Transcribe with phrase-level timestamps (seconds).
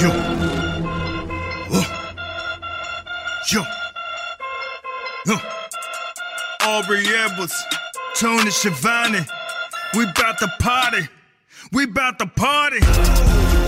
[0.00, 0.10] Yo.
[1.72, 1.84] Uh.
[3.50, 3.62] Yo.
[5.26, 5.38] Uh.
[6.62, 7.64] Aubrey Edwards,
[8.14, 9.26] Tony Schiavone.
[9.96, 11.08] We bout to party.
[11.72, 12.78] We bout to party.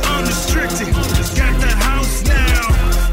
[0.07, 0.95] Unrestricted.
[1.35, 2.69] Got the house now.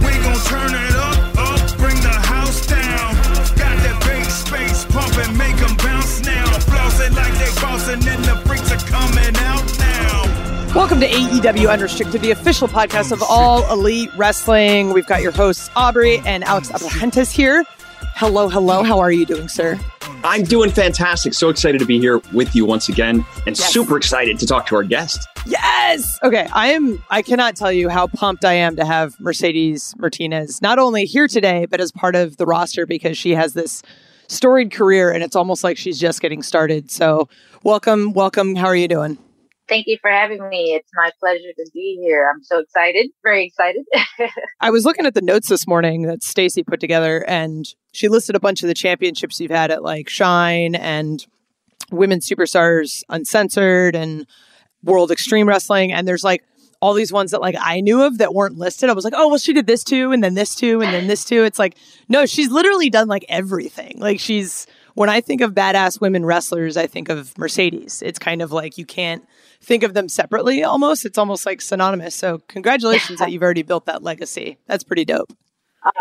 [0.06, 1.78] We gon' turn it up, up.
[1.80, 3.16] Bring the house down.
[3.58, 6.46] Got that big space pumping, make them bounce now.
[6.70, 8.67] Flossing like they bossing, and the freaks
[10.76, 14.94] Welcome to AEW Unrestricted, the official podcast of all elite wrestling.
[14.94, 17.64] We've got your hosts, Aubrey and Alex Abrahantes here.
[18.16, 18.84] Hello, hello.
[18.84, 19.80] How are you doing, sir?
[20.24, 21.34] I'm doing fantastic.
[21.34, 23.72] So excited to be here with you once again and Yes.
[23.74, 25.28] super excited to talk to our guest.
[25.48, 26.20] Yes.
[26.24, 26.48] Okay.
[26.54, 30.78] I am, I cannot tell you how pumped I am to have Mercedes Martinez not
[30.80, 33.82] only here today, but as part of the roster because she has this
[34.28, 36.92] storied career and it's almost like she's just getting started.
[36.92, 37.30] So,
[37.64, 38.56] welcome, welcome.
[38.56, 39.18] How are you doing?
[39.68, 40.74] Thank you for having me.
[40.74, 42.32] It's my pleasure to be here.
[42.34, 43.86] I'm so excited, very excited.
[44.62, 48.36] I was looking at the notes this morning that Stacy put together, and she listed
[48.36, 51.26] a bunch of the championships you've had at like Shine and
[51.92, 54.26] Women's Superstars Uncensored and
[54.84, 55.92] World Extreme Wrestling.
[55.92, 56.44] And there's like
[56.82, 58.90] all these ones that like I knew of that weren't listed.
[58.90, 61.08] I was like, oh, well, she did this too, and then this too, and then
[61.08, 61.44] this too.
[61.44, 61.76] It's like,
[62.08, 64.00] no, she's literally done like everything.
[64.00, 68.02] Like she's, when I think of badass women wrestlers, I think of Mercedes.
[68.02, 69.28] It's kind of like you can't
[69.68, 71.06] think of them separately almost.
[71.06, 72.16] It's almost like synonymous.
[72.16, 74.58] So congratulations that you've already built that legacy.
[74.66, 75.32] That's pretty dope.
[75.86, 75.92] uh,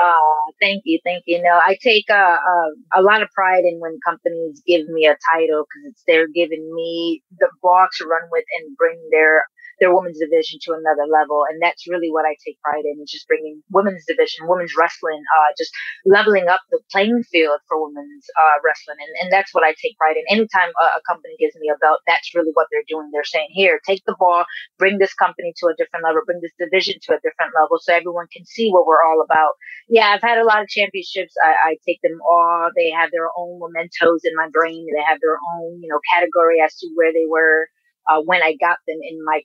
[0.61, 1.43] thank you, thank you.
[1.43, 5.17] No, I take uh, uh, a lot of pride in when companies give me a
[5.35, 9.45] title because it's they're giving me the ball to run with and bring their
[9.81, 13.01] their women's division to another level, and that's really what I take pride in.
[13.03, 15.73] Is just bringing women's division, women's wrestling, uh, just
[16.05, 19.97] leveling up the playing field for women's uh, wrestling, and, and that's what I take
[19.99, 20.25] pride in.
[20.29, 23.11] Anytime a, a company gives me a belt, that's really what they're doing.
[23.13, 24.45] They're saying, "Here, take the ball,
[24.79, 27.93] bring this company to a different level, bring this division to a different level, so
[27.93, 29.55] everyone can see what we're all about."
[29.89, 31.35] Yeah, I've had a lot of championships.
[31.45, 32.71] I, I take them all.
[32.75, 34.87] They have their own mementos in my brain.
[34.95, 37.69] They have their own, you know, category as to where they were
[38.09, 39.41] uh, when I got them in my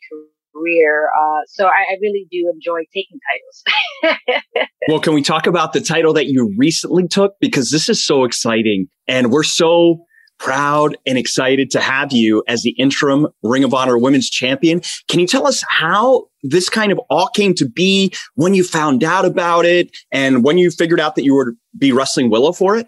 [0.53, 1.09] career.
[1.09, 3.63] Uh, so I, I really do enjoy taking titles.
[4.87, 7.35] Well, can we talk about the title that you recently took?
[7.39, 10.05] Because this is so exciting and we're so
[10.39, 14.81] proud and excited to have you as the interim Ring of Honor Women's Champion.
[15.07, 19.03] Can you tell us how this kind of all came to be when you found
[19.03, 22.75] out about it and when you figured out that you would be wrestling Willow for
[22.75, 22.87] it?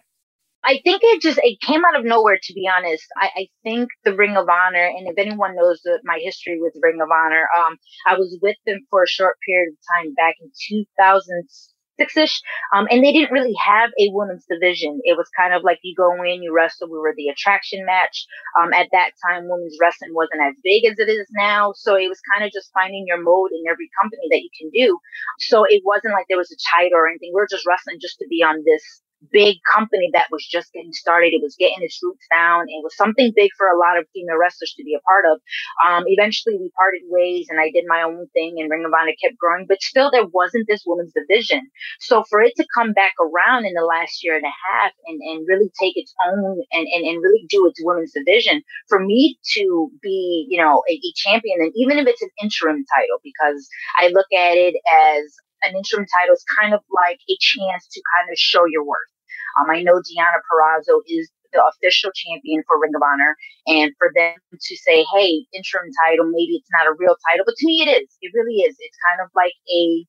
[0.64, 2.40] I think it just it came out of nowhere.
[2.42, 6.00] To be honest, I, I think the Ring of Honor, and if anyone knows the,
[6.04, 9.74] my history with Ring of Honor, um, I was with them for a short period
[9.74, 12.42] of time back in 2006 ish,
[12.74, 15.02] um, and they didn't really have a women's division.
[15.04, 16.88] It was kind of like you go in, you wrestle.
[16.88, 18.26] We were the attraction match.
[18.56, 22.08] Um, at that time, women's wrestling wasn't as big as it is now, so it
[22.08, 24.98] was kind of just finding your mode in every company that you can do.
[25.40, 27.36] So it wasn't like there was a title or anything.
[27.36, 30.94] We were just wrestling just to be on this big company that was just getting
[30.94, 31.34] started.
[31.34, 32.66] It was getting its roots down.
[32.68, 35.40] It was something big for a lot of female wrestlers to be a part of.
[35.86, 39.14] Um, eventually we parted ways and I did my own thing and Ring of Honor
[39.22, 41.62] kept growing, but still there wasn't this women's division.
[42.00, 45.20] So for it to come back around in the last year and a half and,
[45.22, 49.38] and really take its own and, and, and really do its women's division, for me
[49.54, 53.68] to be, you know, a, a champion and even if it's an interim title, because
[53.98, 58.02] I look at it as an interim title is kind of like a chance to
[58.18, 59.13] kind of show your worth.
[59.60, 63.36] Um, I know Deonna Purrazzo is the official champion for Ring of Honor,
[63.68, 67.56] and for them to say, "Hey, interim title, maybe it's not a real title," but
[67.58, 68.18] to me, it is.
[68.22, 68.76] It really is.
[68.80, 70.06] It's kind of like a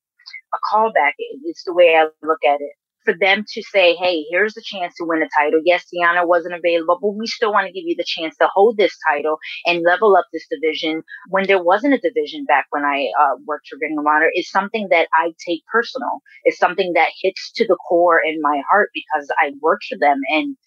[0.53, 1.13] a callback.
[1.45, 2.73] It's the way I look at it.
[3.05, 6.55] For them to say, "Hey, here's the chance to win a title." Yes, Deonna wasn't
[6.55, 9.83] available, but we still want to give you the chance to hold this title and
[9.83, 13.77] level up this division when there wasn't a division back when I uh, worked for
[13.81, 16.21] Ring of Honor is something that I take personal.
[16.43, 20.19] It's something that hits to the core in my heart because I worked for them
[20.29, 20.57] and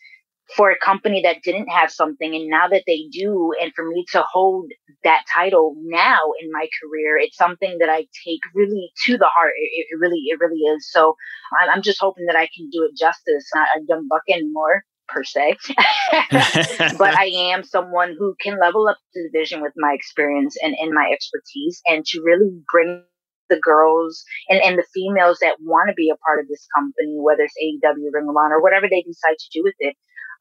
[0.57, 4.05] for a company that didn't have something and now that they do and for me
[4.13, 4.71] to hold
[5.05, 9.53] that title now in my career it's something that i take really to the heart.
[9.57, 10.91] It, it really it really is.
[10.91, 11.17] So
[11.73, 15.25] I'm, just hoping that i can do it justice not a young buck anymore per
[15.25, 15.57] se,
[16.99, 20.93] but I am someone who can level up the division with my experience and, and
[20.93, 23.03] my expertise and to really bring
[23.49, 27.17] the girls and, and the females that want to be a part of this company,
[27.17, 29.97] whether it's AEW, Ring of Honor, or whatever they decide to do with it,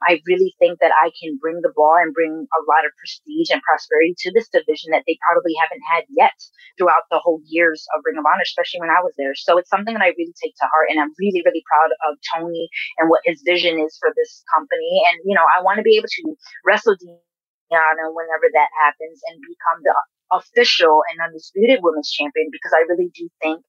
[0.06, 3.50] I really think that I can bring the ball and bring a lot of prestige
[3.50, 6.38] and prosperity to this division that they probably haven't had yet
[6.78, 9.34] throughout the whole years of Ring of Honor, especially when I was there.
[9.34, 12.22] So it's something that I really take to heart and I'm really, really proud of
[12.30, 12.70] Tony
[13.02, 15.02] and what his vision is for this company.
[15.10, 16.24] And, you know, I want to be able to
[16.62, 19.98] wrestle Diana whenever that happens and become the
[20.30, 23.66] official and undisputed women's champion because I really do think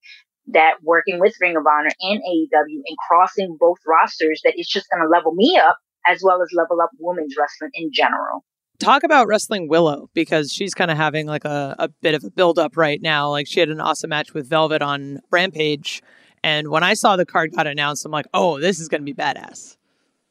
[0.53, 4.89] that working with Ring of Honor and AEW and crossing both rosters, that it's just
[4.91, 8.45] going to level me up as well as level up women's wrestling in general.
[8.79, 12.31] Talk about wrestling Willow because she's kind of having like a, a bit of a
[12.31, 13.31] build up right now.
[13.31, 16.00] Like she had an awesome match with Velvet on Rampage.
[16.45, 19.05] And when I saw the card got announced, I'm like, oh, this is going to
[19.05, 19.77] be badass.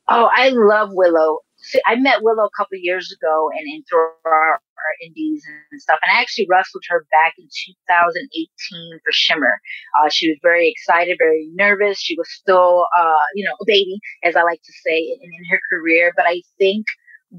[0.10, 1.40] Oh, I love Willow.
[1.58, 5.82] See, I met Willow a couple years ago and in through our, our indies and
[5.82, 6.00] stuff.
[6.04, 9.60] And I actually wrestled her back in 2018 for Shimmer.
[10.00, 12.00] Uh, she was very excited, very nervous.
[12.00, 15.44] She was still, uh, you know, a baby, as I like to say, in, in
[15.50, 16.14] her career.
[16.16, 16.86] But I think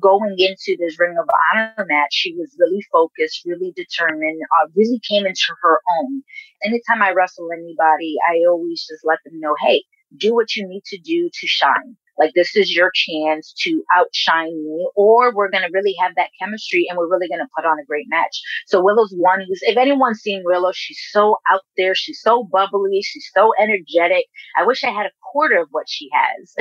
[0.01, 5.01] going into this Ring of Honor match, she was really focused, really determined, uh, really
[5.09, 6.23] came into her own.
[6.65, 9.85] Anytime I wrestle anybody, I always just let them know, hey,
[10.17, 11.97] do what you need to do to shine.
[12.19, 16.31] Like this is your chance to outshine me, or we're going to really have that
[16.41, 18.41] chemistry and we're really going to put on a great match.
[18.67, 21.95] So Willow's one who's, if anyone's seen Willow, she's so out there.
[21.95, 23.01] She's so bubbly.
[23.03, 24.25] She's so energetic.
[24.59, 26.55] I wish I had a quarter of what she has.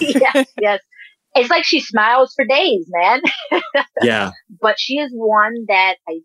[0.00, 0.80] yes, yes.
[1.34, 3.20] It's like she smiles for days, man.
[4.02, 4.30] yeah.
[4.60, 6.20] But she is one that I,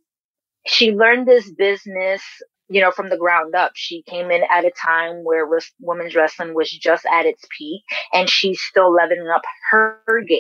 [0.65, 2.21] she learned this business
[2.71, 3.73] you know, from the ground up.
[3.75, 7.81] She came in at a time where res- women's wrestling was just at its peak
[8.13, 9.41] and she's still leveling up
[9.71, 10.39] her game.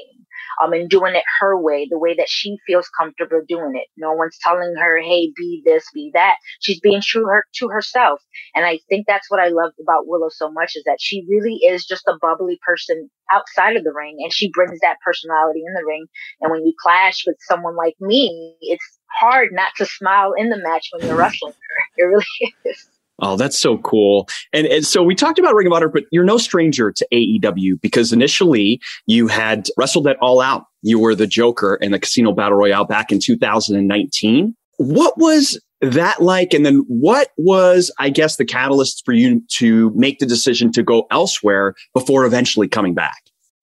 [0.61, 3.87] Um, and doing it her way, the way that she feels comfortable doing it.
[3.95, 8.19] No one's telling her, "Hey, be this, be that." She's being true her to herself,
[8.53, 11.55] and I think that's what I loved about Willow so much is that she really
[11.65, 15.73] is just a bubbly person outside of the ring, and she brings that personality in
[15.73, 16.05] the ring.
[16.41, 20.61] And when you clash with someone like me, it's hard not to smile in the
[20.61, 21.80] match when you're wrestling her.
[21.97, 22.87] It really is.
[23.21, 24.27] Oh, that's so cool.
[24.51, 27.79] And, and so we talked about Ring of Honor, but you're no stranger to AEW
[27.79, 30.65] because initially you had wrestled at All Out.
[30.81, 34.55] You were the Joker in the Casino Battle Royale back in 2019.
[34.77, 36.53] What was that like?
[36.53, 40.81] And then what was, I guess, the catalyst for you to make the decision to
[40.81, 43.21] go elsewhere before eventually coming back?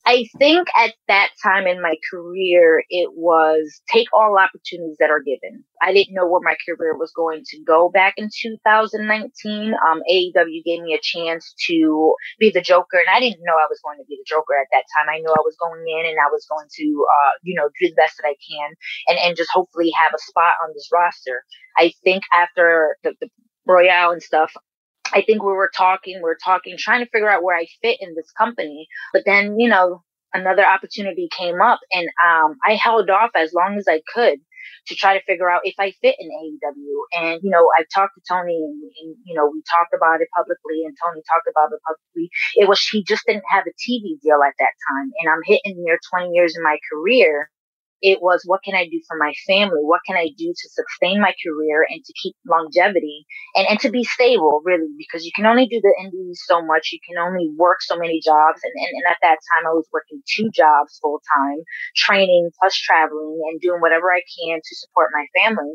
[0.08, 5.20] I think at that time in my career, it was take all opportunities that are
[5.20, 5.62] given.
[5.82, 9.74] I didn't know where my career was going to go back in 2019.
[9.74, 13.68] Um, AEW gave me a chance to be the Joker, and I didn't know I
[13.68, 15.12] was going to be the Joker at that time.
[15.12, 17.90] I knew I was going in and I was going to, uh, you know, do
[17.90, 18.72] the best that I can
[19.08, 21.44] and, and just hopefully have a spot on this roster.
[21.76, 23.28] I think after the, the
[23.66, 24.56] Royale and stuff,
[25.12, 27.98] I think we were talking, we were talking, trying to figure out where I fit
[28.00, 28.88] in this company.
[29.12, 30.02] But then, you know,
[30.34, 34.38] another opportunity came up and um, I held off as long as I could
[34.88, 37.22] to try to figure out if I fit in AEW.
[37.22, 40.28] And, you know, I've talked to Tony and, and, you know, we talked about it
[40.36, 42.30] publicly and Tony talked about it publicly.
[42.56, 45.10] It was, he just didn't have a TV deal at that time.
[45.20, 47.50] And I'm hitting near 20 years in my career
[48.00, 49.82] it was what can I do for my family?
[49.82, 53.90] What can I do to sustain my career and to keep longevity and, and to
[53.90, 56.90] be stable, really, because you can only do the indies so much.
[56.92, 58.60] You can only work so many jobs.
[58.62, 61.58] And, and, and at that time, I was working two jobs full time,
[61.96, 65.74] training plus traveling and doing whatever I can to support my family.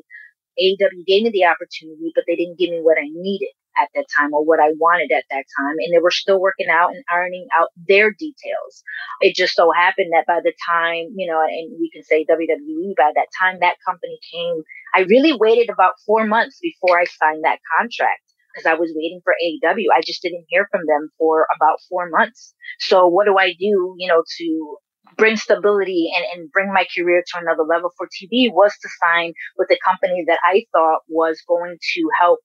[0.60, 3.50] AEW gave me the opportunity, but they didn't give me what I needed
[3.80, 5.76] at that time or what I wanted at that time.
[5.80, 8.84] And they were still working out and ironing out their details.
[9.22, 12.96] It just so happened that by the time, you know, and we can say WWE,
[12.98, 14.64] by that time that company came,
[14.96, 18.22] I really waited about four months before I signed that contract
[18.54, 19.86] because I was waiting for AEW.
[19.96, 22.54] I just didn't hear from them for about four months.
[22.80, 24.78] So what do I do, you know, to
[25.18, 29.34] bring stability and, and bring my career to another level for TV was to sign
[29.58, 32.40] with a company that I thought was going to help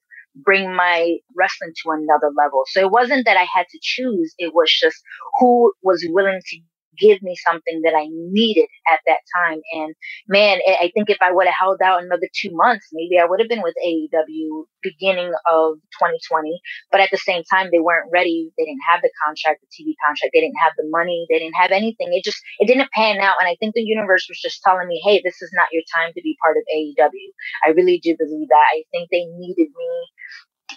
[0.44, 2.64] bring my wrestling to another level.
[2.68, 4.34] So it wasn't that I had to choose.
[4.38, 4.96] It was just
[5.38, 6.58] who was willing to
[6.98, 9.60] give me something that I needed at that time.
[9.72, 9.94] And
[10.28, 13.40] man, I think if I would have held out another two months, maybe I would
[13.40, 16.60] have been with AEW beginning of 2020.
[16.90, 18.50] But at the same time, they weren't ready.
[18.56, 20.32] They didn't have the contract, the TV contract.
[20.34, 21.26] They didn't have the money.
[21.28, 22.08] They didn't have anything.
[22.12, 23.36] It just, it didn't pan out.
[23.40, 26.12] And I think the universe was just telling me, Hey, this is not your time
[26.14, 27.28] to be part of AEW.
[27.66, 28.66] I really do believe that.
[28.74, 29.92] I think they needed me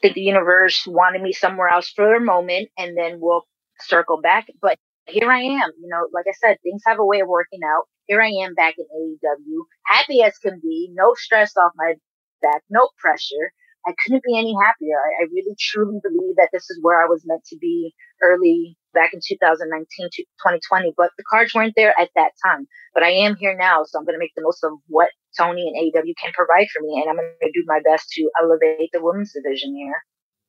[0.03, 3.45] that the universe wanted me somewhere else for a moment and then we'll
[3.79, 4.47] circle back.
[4.61, 4.77] But
[5.11, 5.71] here I am.
[5.79, 7.83] You know, like I said, things have a way of working out.
[8.07, 11.93] Here I am back in AEW, happy as can be, no stress off my
[12.41, 13.53] back, no pressure.
[13.85, 14.97] I couldn't be any happier.
[14.97, 18.77] I, I really truly believe that this is where I was meant to be early
[18.93, 22.67] back in 2019 to 2020, but the cards weren't there at that time.
[22.93, 25.67] But I am here now, so I'm going to make the most of what Tony
[25.67, 28.89] and AEW can provide for me, and I'm going to do my best to elevate
[28.93, 30.03] the women's division here.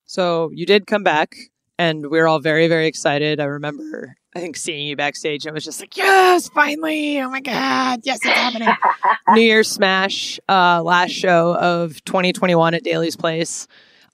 [0.05, 1.37] So you did come back,
[1.79, 3.41] and we are all very, very excited.
[3.41, 5.47] I remember, I think, seeing you backstage.
[5.47, 7.21] I was just like, yes, finally!
[7.21, 8.69] Oh my god, yes, it's happening!
[9.35, 13.69] New Year's Smash, uh, last show of 2021 at Daly's Place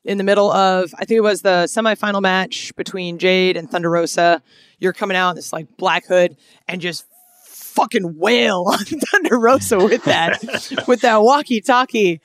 [0.05, 3.91] in the middle of, I think it was the semifinal match between Jade and Thunder
[3.91, 4.43] Rosa.
[4.79, 7.05] You're coming out in this like black hood and just
[7.45, 10.43] fucking wail on Thunder Rosa with that,
[10.89, 12.21] with that walkie talkie.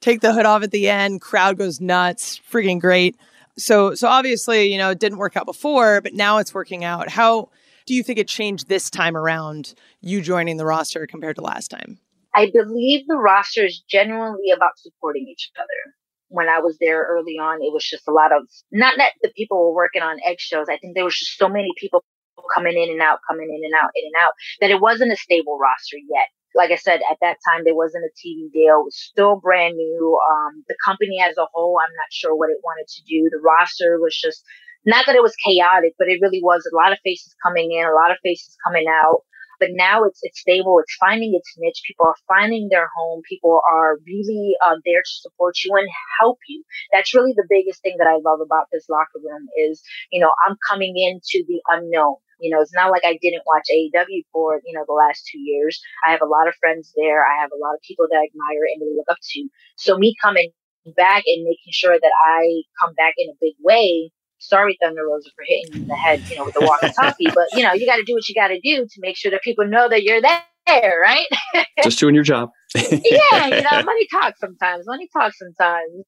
[0.00, 1.22] Take the hood off at the end.
[1.22, 2.40] Crowd goes nuts.
[2.50, 3.16] Freaking great.
[3.56, 7.08] So, so obviously, you know, it didn't work out before, but now it's working out.
[7.08, 7.50] How
[7.86, 11.68] do you think it changed this time around, you joining the roster compared to last
[11.68, 11.98] time?
[12.34, 15.94] I believe the roster is genuinely about supporting each other
[16.34, 18.42] when I was there early on, it was just a lot of
[18.72, 20.68] not that the people were working on eggshells.
[20.68, 22.04] I think there was just so many people
[22.52, 25.16] coming in and out, coming in and out, in and out, that it wasn't a
[25.16, 26.26] stable roster yet.
[26.54, 28.80] Like I said, at that time there wasn't a TV deal.
[28.80, 30.18] It was still brand new.
[30.30, 33.28] Um, the company as a whole, I'm not sure what it wanted to do.
[33.30, 34.44] The roster was just
[34.86, 37.86] not that it was chaotic, but it really was a lot of faces coming in,
[37.86, 39.22] a lot of faces coming out.
[39.60, 40.78] But now it's it's stable.
[40.80, 41.82] It's finding its niche.
[41.86, 43.22] People are finding their home.
[43.28, 45.88] People are really uh, there to support you and
[46.20, 46.64] help you.
[46.92, 49.80] That's really the biggest thing that I love about this locker room is
[50.10, 52.16] you know I'm coming into the unknown.
[52.44, 55.40] You know, it's not like I didn't watch AEW for, you know, the last two
[55.40, 55.80] years.
[56.06, 57.24] I have a lot of friends there.
[57.24, 59.48] I have a lot of people that I admire and really look up to.
[59.76, 60.52] So me coming
[60.96, 65.30] back and making sure that I come back in a big way sorry, Thunder Rosa,
[65.34, 67.28] for hitting you in the head, you know, with the walkie-talkie.
[67.34, 69.30] but you know, you got to do what you got to do to make sure
[69.30, 71.26] that people know that you're there, right?
[71.82, 72.50] Just doing your job.
[72.74, 74.84] yeah, you know, money talks sometimes.
[74.86, 76.04] Money talks sometimes.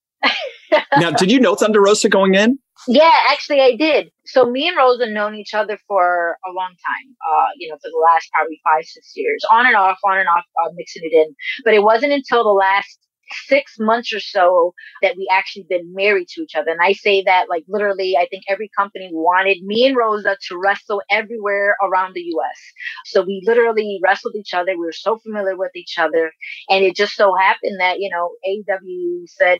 [0.98, 2.58] now, did you know Thunder Rosa going in?
[2.88, 4.10] Yeah, actually, I did.
[4.26, 7.16] So me and Rosa known each other for a long time.
[7.26, 10.28] Uh, you know, for the last probably five, six years, on and off, on and
[10.28, 11.34] off, uh, mixing it in.
[11.64, 12.98] But it wasn't until the last
[13.48, 16.70] six months or so that we actually been married to each other.
[16.70, 20.56] And I say that like literally, I think every company wanted me and Rosa to
[20.56, 22.60] wrestle everywhere around the US.
[23.06, 24.72] So we literally wrestled each other.
[24.72, 26.30] We were so familiar with each other.
[26.68, 29.58] And it just so happened that, you know, AEW said,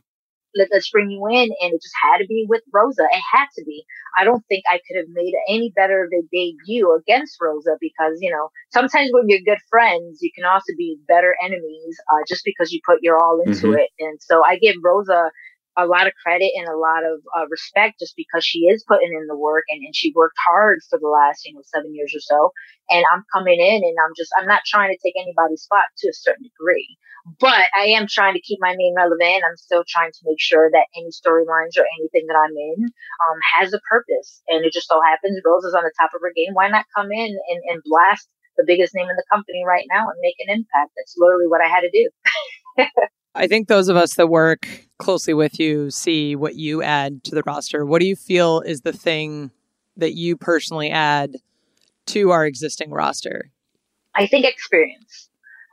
[0.54, 1.50] let, us bring you in.
[1.60, 3.02] And it just had to be with Rosa.
[3.02, 3.84] It had to be.
[4.18, 8.18] I don't think I could have made any better of a debut against Rosa because,
[8.20, 12.42] you know, sometimes when you're good friends, you can also be better enemies, uh, just
[12.44, 13.78] because you put your all into mm-hmm.
[13.78, 13.90] it.
[13.98, 15.30] And so I give Rosa
[15.76, 19.12] a lot of credit and a lot of uh, respect just because she is putting
[19.12, 22.12] in the work and, and she worked hard for the last, you know, seven years
[22.16, 22.52] or so.
[22.88, 26.08] And I'm coming in and I'm just, I'm not trying to take anybody's spot to
[26.08, 26.96] a certain degree,
[27.40, 29.44] but I am trying to keep my name relevant.
[29.44, 32.88] I'm still trying to make sure that any storylines or anything that I'm in,
[33.28, 34.40] um, has a purpose.
[34.48, 36.54] And it just so happens Rose is on the top of her game.
[36.54, 40.08] Why not come in and, and blast the biggest name in the company right now
[40.08, 40.96] and make an impact?
[40.96, 42.08] That's literally what I had to do.
[43.34, 44.66] I think those of us that work
[44.98, 47.84] closely with you see what you add to the roster.
[47.84, 49.50] What do you feel is the thing
[49.96, 51.36] that you personally add
[52.06, 53.50] to our existing roster?
[54.14, 55.28] I think experience.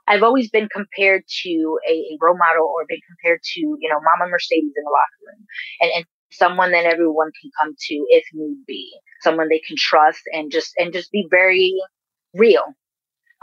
[0.07, 3.99] I've always been compared to a, a role model or been compared to, you know,
[3.99, 5.45] Mama Mercedes in the locker room
[5.79, 10.21] and, and someone that everyone can come to if need be, someone they can trust
[10.33, 11.73] and just, and just be very
[12.33, 12.75] real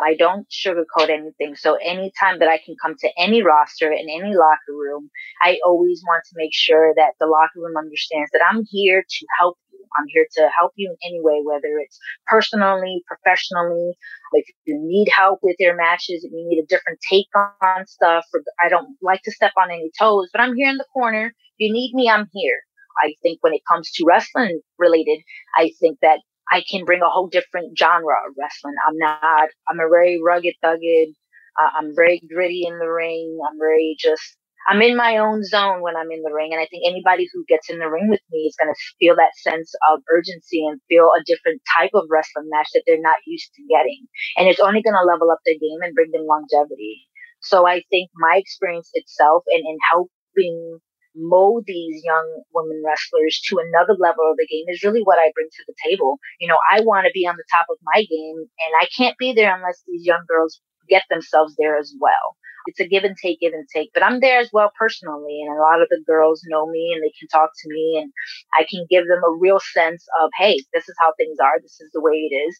[0.02, 1.56] I don't sugarcoat anything.
[1.56, 5.10] So anytime that I can come to any roster in any locker room,
[5.42, 9.26] I always want to make sure that the locker room understands that I'm here to
[9.38, 9.84] help you.
[9.98, 13.92] I'm here to help you in any way, whether it's personally, professionally.
[14.32, 17.26] If you need help with your matches, if you need a different take
[17.62, 18.24] on stuff,
[18.62, 21.26] I don't like to step on any toes, but I'm here in the corner.
[21.26, 22.60] If you need me, I'm here.
[23.02, 25.20] I think when it comes to wrestling related,
[25.56, 28.74] I think that I can bring a whole different genre of wrestling.
[28.88, 31.14] I'm not, I'm a very rugged, thugged.
[31.60, 33.38] Uh, I'm very gritty in the ring.
[33.48, 34.22] I'm very just,
[34.68, 36.50] I'm in my own zone when I'm in the ring.
[36.52, 39.16] And I think anybody who gets in the ring with me is going to feel
[39.16, 43.18] that sense of urgency and feel a different type of wrestling match that they're not
[43.26, 44.06] used to getting.
[44.36, 47.06] And it's only going to level up their game and bring them longevity.
[47.42, 50.78] So I think my experience itself and in helping
[51.16, 55.32] mold these young women wrestlers to another level of the game is really what I
[55.34, 56.18] bring to the table.
[56.40, 59.18] You know, I want to be on the top of my game and I can't
[59.18, 62.36] be there unless these young girls get themselves there as well.
[62.66, 63.90] it's a give and take, give and take.
[63.94, 67.02] But I'm there as well personally, and a lot of the girls know me and
[67.02, 68.12] they can talk to me, and
[68.54, 71.80] I can give them a real sense of, hey, this is how things are, this
[71.80, 72.56] is the way it is.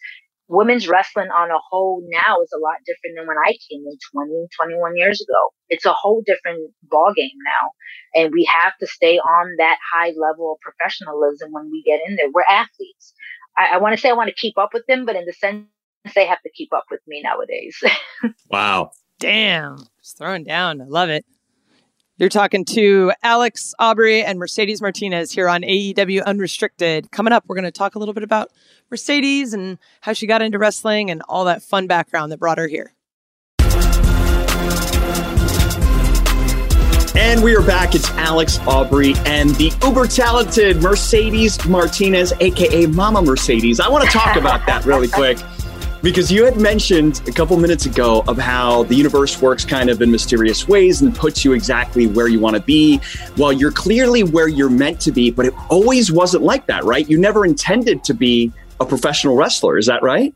[0.50, 3.97] Women's wrestling on a whole now is a lot different than when I came in
[4.12, 5.38] 20, 21 years ago.
[5.69, 7.71] It's a whole different ballgame now.
[8.14, 12.16] And we have to stay on that high level of professionalism when we get in
[12.16, 12.26] there.
[12.35, 13.14] We're athletes.
[13.57, 15.33] I, I want to say I want to keep up with them, but in the
[15.33, 15.66] sense
[16.16, 17.78] they have to keep up with me nowadays.
[18.50, 18.90] wow.
[19.21, 19.76] Damn.
[20.02, 20.80] Just throwing down.
[20.80, 21.25] I love it.
[22.21, 27.11] You're talking to Alex Aubrey and Mercedes Martinez here on AEW Unrestricted.
[27.11, 28.50] Coming up, we're going to talk a little bit about
[28.91, 32.69] Mercedes and how she got into wrestling and all that fun background that brought her
[32.69, 32.93] here.
[37.17, 37.95] And we are back.
[37.95, 43.81] It's Alex Aubrey and the uber talented Mercedes Martinez, aka Mama Mercedes.
[43.81, 45.39] I want to talk about that really quick
[46.02, 50.00] because you had mentioned a couple minutes ago of how the universe works kind of
[50.00, 53.00] in mysterious ways and puts you exactly where you want to be.
[53.37, 57.09] Well, you're clearly where you're meant to be, but it always wasn't like that, right?
[57.09, 59.76] You never intended to be a professional wrestler.
[59.76, 60.35] Is that right?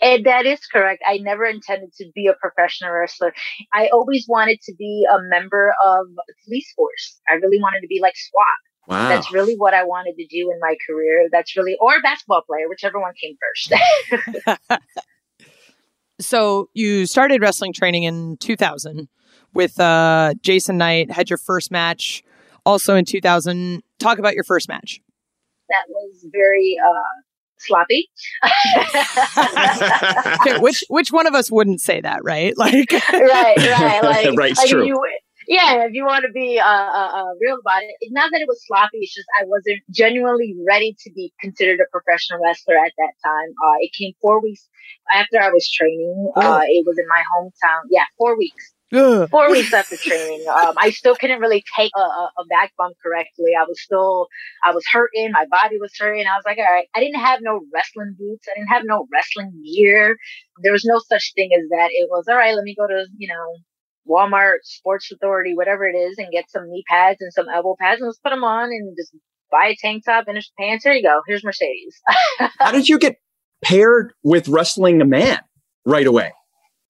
[0.00, 1.02] And that is correct.
[1.06, 3.32] I never intended to be a professional wrestler.
[3.72, 7.20] I always wanted to be a member of the police force.
[7.28, 8.73] I really wanted to be like SWAT.
[8.86, 9.08] Wow.
[9.08, 11.28] That's really what I wanted to do in my career.
[11.32, 13.36] That's really, or a basketball player, whichever one came
[14.46, 14.68] first.
[16.20, 19.08] so you started wrestling training in 2000
[19.54, 22.22] with uh, Jason Knight, had your first match
[22.66, 23.82] also in 2000.
[23.98, 25.00] Talk about your first match.
[25.68, 27.22] That was very uh,
[27.58, 28.10] sloppy.
[30.40, 32.56] okay, which which one of us wouldn't say that, right?
[32.56, 33.56] Like, right, right,
[34.02, 34.86] like, right, like true.
[34.86, 35.00] You,
[35.48, 38.40] yeah, if you want to be uh, uh, uh, real about it, it's not that
[38.40, 38.98] it was sloppy.
[38.98, 43.50] It's just I wasn't genuinely ready to be considered a professional wrestler at that time.
[43.64, 44.68] Uh, it came four weeks
[45.12, 46.32] after I was training.
[46.36, 47.82] Uh, it was in my hometown.
[47.90, 48.74] Yeah, four weeks.
[49.26, 52.94] Four weeks after training, um, I still couldn't really take a, a, a, back bump
[53.02, 53.50] correctly.
[53.58, 54.28] I was still,
[54.62, 55.32] I was hurting.
[55.32, 56.26] My body was hurting.
[56.28, 58.46] I was like, all right, I didn't have no wrestling boots.
[58.46, 60.16] I didn't have no wrestling gear.
[60.62, 61.88] There was no such thing as that.
[61.90, 63.56] It was, all right, let me go to, you know,
[64.08, 68.00] Walmart, Sports Authority, whatever it is, and get some knee pads and some elbow pads
[68.00, 69.14] and let's put them on and just
[69.50, 70.84] buy a tank top and pants.
[70.84, 71.20] Here you go.
[71.26, 72.00] Here's Mercedes.
[72.58, 73.16] How did you get
[73.62, 75.40] paired with wrestling a man
[75.84, 76.32] right away?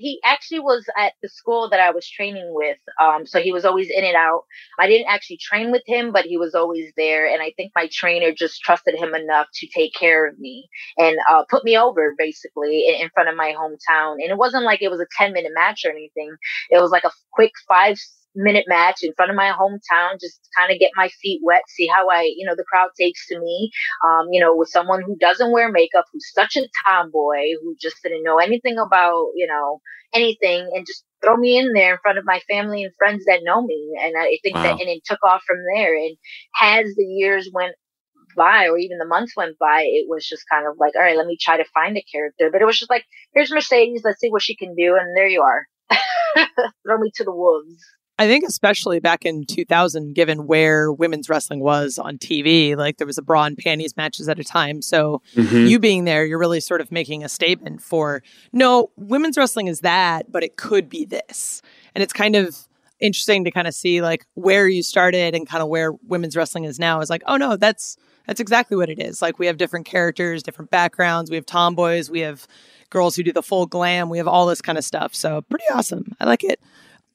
[0.05, 2.77] He actually was at the school that I was training with.
[3.01, 4.43] Um, so he was always in and out.
[4.79, 7.27] I didn't actually train with him, but he was always there.
[7.27, 11.17] And I think my trainer just trusted him enough to take care of me and
[11.31, 14.17] uh, put me over basically in, in front of my hometown.
[14.21, 16.37] And it wasn't like it was a 10 minute match or anything.
[16.71, 17.97] It was like a quick five
[18.35, 21.87] minute match in front of my hometown, just kind of get my feet wet, see
[21.87, 23.70] how I, you know, the crowd takes to me.
[24.07, 27.97] Um, you know, with someone who doesn't wear makeup, who's such a tomboy, who just
[28.03, 29.81] didn't know anything about, you know,
[30.14, 33.40] anything and just throw me in there in front of my family and friends that
[33.42, 33.92] know me.
[34.01, 34.62] And I think wow.
[34.62, 35.94] that, and it took off from there.
[35.97, 36.16] And
[36.61, 37.75] as the years went
[38.37, 41.16] by or even the months went by, it was just kind of like, all right,
[41.16, 42.51] let me try to find a character.
[42.51, 44.97] But it was just like, here's Mercedes, let's see what she can do.
[44.99, 45.66] And there you are.
[46.87, 47.79] Throw me to the wolves.
[48.18, 53.07] I think especially back in 2000, given where women's wrestling was on TV, like there
[53.07, 54.83] was a bra and panties matches at a time.
[54.83, 55.66] So mm-hmm.
[55.66, 58.22] you being there, you're really sort of making a statement for
[58.53, 61.61] no, women's wrestling is that, but it could be this.
[61.94, 62.57] And it's kind of
[63.00, 66.64] interesting to kind of see like where you started and kind of where women's wrestling
[66.64, 67.96] is now is like, oh no, that's
[68.27, 69.20] that's exactly what it is.
[69.20, 72.46] Like we have different characters, different backgrounds, we have tomboys, we have
[72.90, 75.14] girls who do the full glam, we have all this kind of stuff.
[75.14, 76.14] So pretty awesome.
[76.20, 76.61] I like it.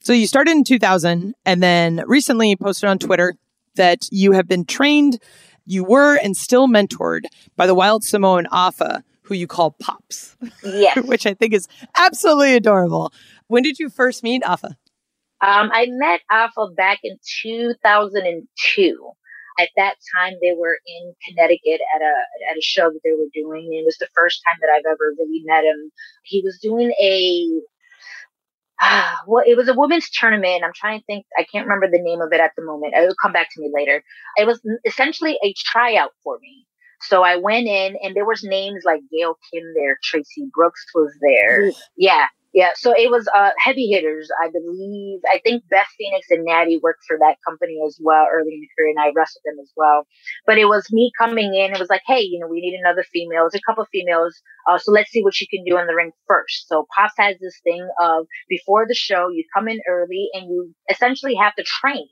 [0.01, 3.35] So you started in 2000 and then recently posted on Twitter
[3.75, 5.21] that you have been trained,
[5.65, 7.23] you were and still mentored
[7.55, 10.35] by the wild Samoan Afa, who you call Pops.
[10.63, 10.97] Yes.
[11.05, 13.11] which I think is absolutely adorable.
[13.47, 14.77] When did you first meet Afa?
[15.41, 19.11] Um, I met Afa back in 2002.
[19.59, 22.13] At that time, they were in Connecticut at a
[22.49, 23.73] at a show that they were doing.
[23.73, 25.91] It was the first time that I've ever really met him.
[26.23, 27.61] He was doing a
[29.27, 30.63] well, it was a women's tournament.
[30.63, 31.25] I'm trying to think.
[31.37, 32.93] I can't remember the name of it at the moment.
[32.95, 34.03] It will come back to me later.
[34.37, 36.65] It was essentially a tryout for me.
[37.01, 41.13] So I went in and there was names like Gail Kim there, Traci Brooks was
[41.21, 41.71] there.
[41.97, 42.25] Yeah.
[42.51, 45.19] Yeah, so it was uh, heavy hitters, I believe.
[45.31, 48.69] I think Beth Phoenix and Nattie worked for that company as well early in the
[48.75, 50.07] career, and I wrestled them as well.
[50.47, 51.73] But it was me coming in.
[51.73, 53.45] It was like, hey, you know, we need another female.
[53.45, 55.93] It's a couple of females, uh, so let's see what you can do in the
[55.93, 56.67] ring first.
[56.67, 60.73] So Pops has this thing of before the show, you come in early and you
[60.89, 62.07] essentially have to train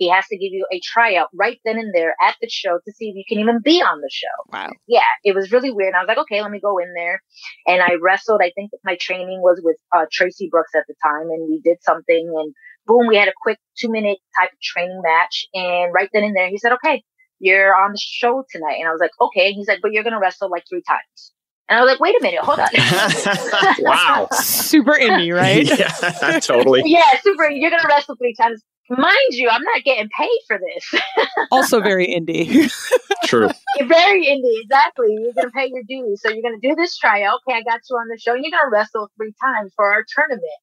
[0.00, 2.92] he has to give you a tryout right then and there at the show to
[2.92, 4.32] see if you can even be on the show.
[4.50, 4.70] Wow.
[4.88, 5.88] Yeah, it was really weird.
[5.88, 7.22] And I was like, okay, let me go in there.
[7.66, 8.40] And I wrestled.
[8.42, 11.76] I think my training was with uh, Traci Brooks at the time, and we did
[11.82, 12.32] something.
[12.34, 12.54] And
[12.86, 15.44] boom, we had a quick two minute type of training match.
[15.52, 17.02] And right then and there, he said, okay,
[17.38, 18.76] you're on the show tonight.
[18.80, 19.48] And I was like, okay.
[19.48, 21.32] And he's like, but you're going to wrestle like three times.
[21.68, 22.68] And I was like, wait a minute, hold on.
[23.78, 24.26] wow.
[24.32, 25.64] Super indie, right?
[25.78, 26.82] yeah, totally.
[26.86, 27.48] Yeah, super.
[27.48, 28.60] You're going to wrestle three times.
[28.90, 31.00] Mind you, I'm not getting paid for this.
[31.52, 32.68] also very indie.
[33.24, 33.48] True.
[33.86, 35.06] very indie, exactly.
[35.10, 36.20] You're going to pay your dues.
[36.20, 37.38] So you're going to do this tryout.
[37.46, 38.34] Okay, I got you on the show.
[38.34, 40.60] And you're going to wrestle three times for our tournament.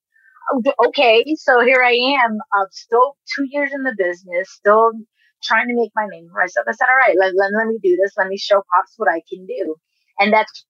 [0.51, 4.91] Oh, okay, so here I am, I'm still two years in the business, still
[5.43, 6.65] trying to make my name for myself.
[6.67, 8.13] I said, all right, let, let, let me do this.
[8.17, 9.75] Let me show Pops what I can do.
[10.19, 10.65] And that's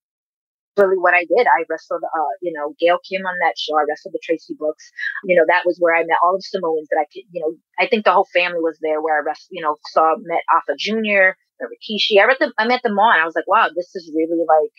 [0.77, 1.47] really what I did.
[1.47, 3.77] I wrestled, uh, you know, Gail Kim on that show.
[3.77, 4.91] I wrestled the Traci Brooks.
[5.25, 7.55] You know, that was where I met all of Samoans that I could, you know,
[7.79, 10.75] I think the whole family was there where I wrestled, you know, saw, met Afa
[10.77, 12.21] Jr., Rikishi.
[12.21, 14.75] I them, I met them all and I was like, wow, this is really like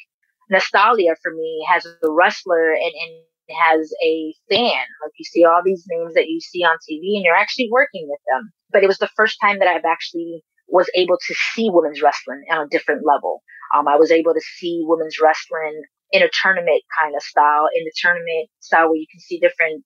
[0.51, 3.13] nostalgia for me as a wrestler and, and
[3.57, 4.85] has a fan.
[5.03, 8.07] Like you see all these names that you see on TV and you're actually working
[8.09, 8.53] with them.
[8.71, 12.45] But it was the first time that I've actually was able to see women's wrestling
[12.51, 13.43] on a different level.
[13.77, 17.85] Um, I was able to see women's wrestling in a tournament kind of style, in
[17.85, 19.85] the tournament style where you can see different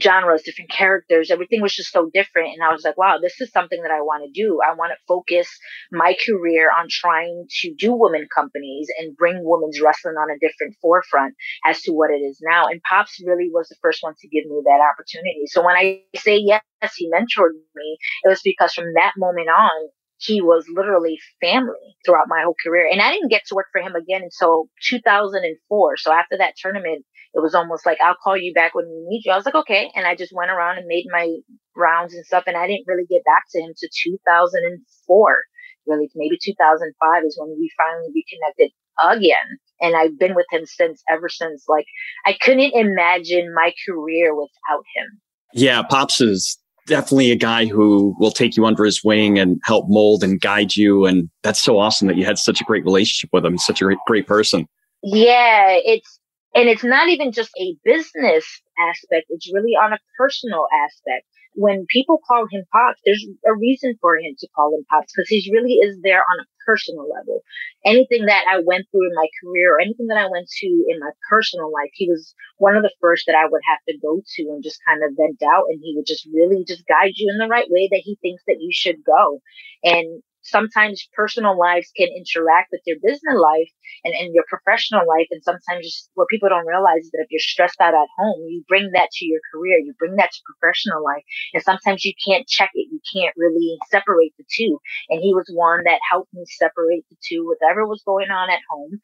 [0.00, 1.30] genres, different characters.
[1.30, 2.52] Everything was just so different.
[2.54, 4.60] And I was like, wow, this is something that I want to do.
[4.60, 5.48] I want to focus
[5.92, 10.74] my career on trying to do women companies and bring women's wrestling on a different
[10.80, 11.34] forefront
[11.64, 12.66] as to what it is now.
[12.66, 15.46] And Pops really was the first one to give me that opportunity.
[15.46, 16.62] So when I say yes,
[16.96, 19.88] he mentored me, it was because from that moment on,
[20.24, 22.88] he was literally family throughout my whole career.
[22.90, 25.96] And I didn't get to work for him again until 2004.
[25.98, 29.22] So after that tournament, it was almost like, I'll call you back when we need
[29.24, 29.32] you.
[29.32, 29.90] I was like, okay.
[29.94, 31.28] And I just went around and made my
[31.76, 32.44] rounds and stuff.
[32.46, 35.42] And I didn't really get back to him to 2004.
[35.86, 38.70] Really, maybe 2005 is when we finally reconnected
[39.02, 39.58] again.
[39.80, 41.64] And I've been with him since, ever since.
[41.68, 41.86] Like,
[42.24, 45.20] I couldn't imagine my career without him.
[45.52, 49.86] Yeah, Pops is definitely a guy who will take you under his wing and help
[49.88, 51.06] mold and guide you.
[51.06, 53.58] And that's so awesome that you had such a great relationship with him.
[53.58, 54.66] Such a great, great person.
[55.02, 56.18] Yeah, it's
[56.54, 59.26] and it's not even just a business aspect.
[59.28, 64.16] It's really on a personal aspect when people call him Pops, there's a reason for
[64.16, 67.42] him to call him Pops because he really is there on a personal level.
[67.84, 70.98] Anything that I went through in my career or anything that I went to in
[71.00, 74.20] my personal life, he was one of the first that I would have to go
[74.20, 75.66] to and just kind of vent out.
[75.68, 78.42] And he would just really just guide you in the right way that he thinks
[78.46, 79.40] that you should go.
[79.82, 83.68] And sometimes personal lives can interact with your business life
[84.04, 85.26] and, and your professional life.
[85.30, 88.62] And sometimes what people don't realize is that if you're stressed out at home, you
[88.68, 91.24] bring that to your career, you bring that to professional life.
[91.52, 92.88] And sometimes you can't check it.
[92.92, 94.78] You can't really separate the two.
[95.08, 97.46] And he was one that helped me separate the two.
[97.48, 99.00] Whatever was going on at home,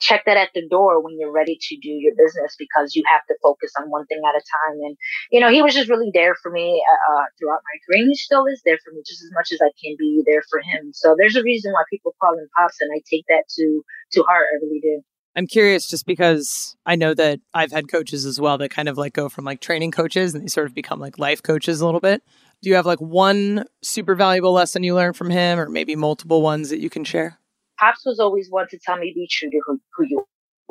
[0.00, 3.26] check that at the door when you're ready to do your business because you have
[3.26, 4.78] to focus on one thing at a time.
[4.84, 4.96] And,
[5.30, 8.02] you know, he was just really there for me uh, uh, throughout my career.
[8.02, 10.42] And he still is there for me just as much as I can be there
[10.48, 10.92] for him.
[10.92, 13.82] So there's a reason why people call him Pops, and I take that to,
[14.12, 14.46] to heart.
[14.52, 15.02] I really do.
[15.36, 18.98] I'm curious just because I know that I've had coaches as well that kind of
[18.98, 21.86] like go from like training coaches and they sort of become like life coaches a
[21.86, 22.24] little bit.
[22.60, 26.42] Do you have like one super valuable lesson you learned from him or maybe multiple
[26.42, 27.38] ones that you can share?
[27.78, 30.24] Pops was always one to tell me be true to who, who you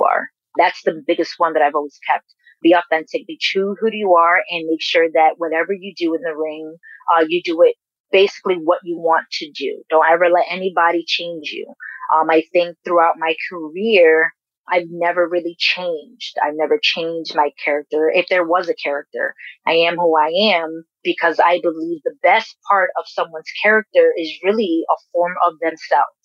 [0.04, 0.30] are.
[0.58, 2.26] That's the biggest one that I've always kept.
[2.62, 6.22] Be authentic, be true who you are, and make sure that whatever you do in
[6.22, 6.76] the ring,
[7.14, 7.76] uh, you do it
[8.12, 9.84] basically what you want to do.
[9.90, 11.68] Don't ever let anybody change you.
[12.16, 14.34] Um, I think throughout my career,
[14.70, 16.38] I've never really changed.
[16.44, 18.12] I've never changed my character.
[18.14, 19.34] If there was a character,
[19.66, 24.32] I am who I am because I believe the best part of someone's character is
[24.44, 26.17] really a form of themselves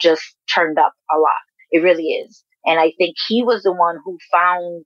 [0.00, 1.42] just turned up a lot.
[1.70, 2.44] It really is.
[2.64, 4.84] And I think he was the one who found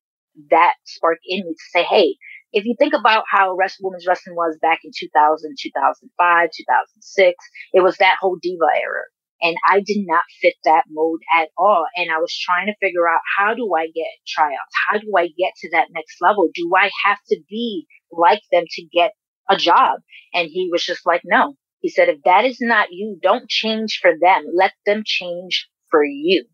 [0.51, 2.17] that spark in me to say, Hey,
[2.53, 7.37] if you think about how rest, women's wrestling was back in 2000, 2005, 2006,
[7.73, 9.03] it was that whole diva era.
[9.43, 11.87] And I did not fit that mode at all.
[11.97, 14.75] And I was trying to figure out how do I get tryouts?
[14.89, 16.49] How do I get to that next level?
[16.55, 19.13] Do I have to be like them to get
[19.49, 20.01] a job?
[20.35, 23.99] And he was just like, no, he said, if that is not you, don't change
[24.01, 24.47] for them.
[24.55, 26.45] Let them change for you.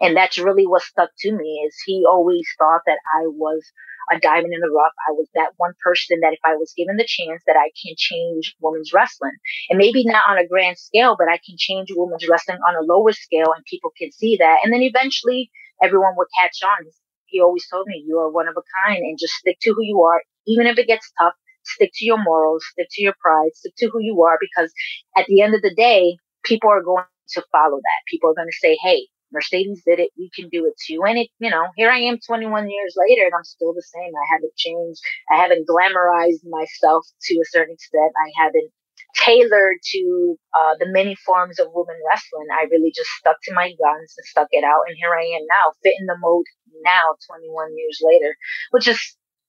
[0.00, 3.64] And that's really what stuck to me is he always thought that I was
[4.12, 4.92] a diamond in the rough.
[5.08, 7.94] I was that one person that if I was given the chance that I can
[7.96, 9.36] change women's wrestling
[9.70, 12.84] and maybe not on a grand scale, but I can change women's wrestling on a
[12.84, 14.58] lower scale and people can see that.
[14.62, 15.50] And then eventually
[15.82, 16.90] everyone would catch on.
[17.26, 19.82] He always told me you are one of a kind and just stick to who
[19.82, 20.22] you are.
[20.46, 23.90] Even if it gets tough, stick to your morals, stick to your pride, stick to
[23.92, 24.72] who you are, because
[25.16, 28.00] at the end of the day, people are going to follow that.
[28.08, 30.10] People are going to say, Hey, Mercedes did it.
[30.16, 31.02] We can do it too.
[31.04, 34.12] And it, you know, here I am 21 years later and I'm still the same.
[34.14, 35.00] I haven't changed.
[35.30, 38.12] I haven't glamorized myself to a certain extent.
[38.14, 38.70] I haven't
[39.16, 42.46] tailored to uh, the many forms of women wrestling.
[42.52, 44.86] I really just stuck to my guns and stuck it out.
[44.86, 46.46] And here I am now, fit in the mode
[46.84, 48.36] now, 21 years later,
[48.70, 48.98] which is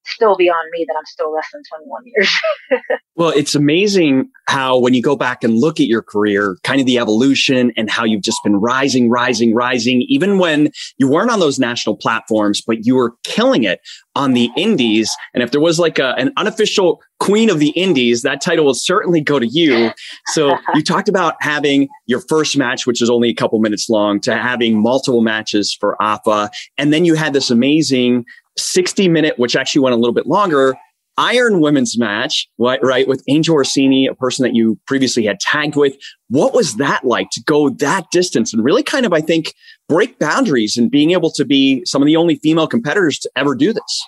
[0.05, 2.31] still beyond me that I'm still less than 21 years.
[3.15, 6.85] well, it's amazing how when you go back and look at your career, kind of
[6.85, 11.39] the evolution and how you've just been rising, rising, rising, even when you weren't on
[11.39, 13.81] those national platforms, but you were killing it
[14.15, 15.15] on the indies.
[15.33, 18.73] And if there was like a, an unofficial queen of the indies, that title will
[18.73, 19.91] certainly go to you.
[20.27, 24.19] So you talked about having your first match, which is only a couple minutes long,
[24.21, 26.49] to having multiple matches for APA.
[26.77, 28.25] And then you had this amazing
[28.57, 30.75] 60 minute, which actually went a little bit longer,
[31.17, 35.95] Iron Women's match, right, with Angel Orsini, a person that you previously had tagged with.
[36.29, 39.53] What was that like to go that distance and really kind of, I think,
[39.87, 43.55] break boundaries and being able to be some of the only female competitors to ever
[43.55, 44.05] do this?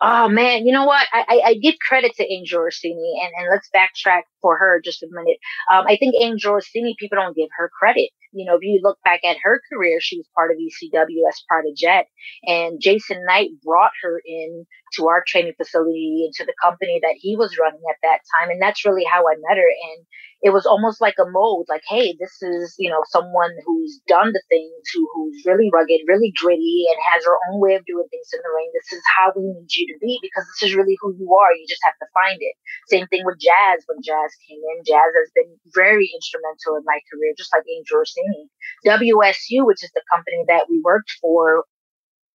[0.00, 1.06] Oh man, you know what?
[1.12, 5.02] I, I, I give credit to Angel Orsini, and, and let's backtrack for her just
[5.02, 5.38] a minute.
[5.72, 8.10] Um, I think Angel Orsini, people don't give her credit.
[8.32, 11.42] You know, if you look back at her career, she was part of ECW as
[11.48, 12.06] part of Jet,
[12.44, 17.36] and Jason Knight brought her in to our training facility into the company that he
[17.36, 19.68] was running at that time, and that's really how I met her.
[19.68, 20.06] And
[20.40, 24.30] it was almost like a mold, like, hey, this is, you know, someone who's done
[24.32, 28.06] the things, who, who's really rugged, really gritty, and has her own way of doing
[28.10, 28.70] things in the ring.
[28.70, 31.52] This is how we need you to be because this is really who you are.
[31.58, 32.54] You just have to find it.
[32.86, 33.82] Same thing with Jazz.
[33.90, 37.98] When Jazz came in, Jazz has been very instrumental in my career, just like Angel
[37.98, 38.48] Orsini.
[38.86, 41.64] WSU, which is the company that we worked for,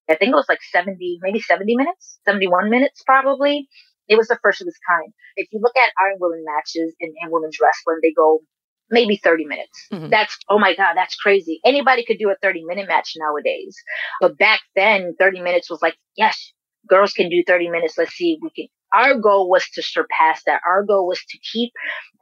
[0.09, 3.67] I think it was like 70, maybe 70 minutes, 71 minutes probably.
[4.07, 5.13] It was the first of its kind.
[5.37, 8.41] If you look at Iron Women matches in, in women's wrestling, they go
[8.89, 9.87] maybe 30 minutes.
[9.91, 10.09] Mm-hmm.
[10.09, 11.61] That's, oh my God, that's crazy.
[11.63, 13.75] Anybody could do a 30 minute match nowadays.
[14.19, 16.51] But back then, 30 minutes was like, yes,
[16.87, 17.97] girls can do 30 minutes.
[17.97, 20.61] Let's see if we can our goal was to surpass that.
[20.65, 21.71] Our goal was to keep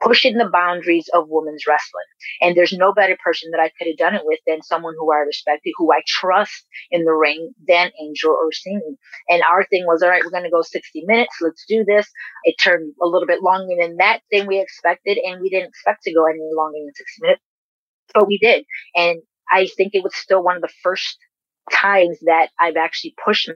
[0.00, 2.04] pushing the boundaries of women's wrestling.
[2.40, 5.12] And there's no better person that I could have done it with than someone who
[5.12, 8.96] I respected, who I trust in the ring than Angel or Orsini.
[9.28, 11.36] And our thing was, all right, we're going to go 60 minutes.
[11.40, 12.08] Let's do this.
[12.44, 15.18] It turned a little bit longer than that than we expected.
[15.24, 17.42] And we didn't expect to go any longer than 60 minutes,
[18.14, 18.64] but we did.
[18.94, 19.20] And
[19.50, 21.18] I think it was still one of the first
[21.72, 23.50] times that I've actually pushed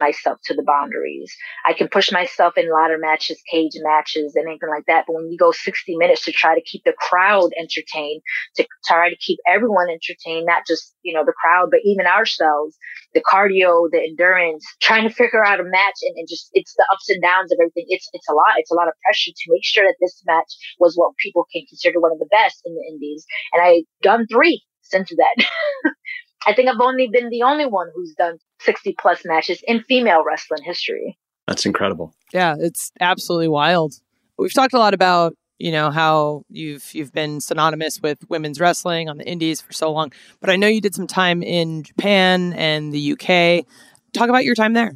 [0.00, 1.34] myself to the boundaries.
[1.64, 5.04] I can push myself in ladder matches, cage matches, and anything like that.
[5.06, 8.22] But when you go 60 minutes to try to keep the crowd entertained,
[8.56, 12.76] to try to keep everyone entertained, not just, you know, the crowd, but even ourselves,
[13.14, 16.86] the cardio, the endurance, trying to figure out a match and, and just, it's the
[16.92, 17.86] ups and downs of everything.
[17.88, 18.58] It's, it's a lot.
[18.58, 21.62] It's a lot of pressure to make sure that this match was what people can
[21.68, 23.24] consider one of the best in the indies.
[23.52, 25.46] And I done three since then.
[26.46, 30.24] I think I've only been the only one who's done 60 plus matches in female
[30.24, 31.18] wrestling history.
[31.46, 32.14] That's incredible.
[32.32, 33.94] Yeah, it's absolutely wild.
[34.38, 39.08] We've talked a lot about, you know, how you've you've been synonymous with women's wrestling
[39.08, 42.52] on the indies for so long, but I know you did some time in Japan
[42.52, 43.66] and the UK.
[44.12, 44.94] Talk about your time there.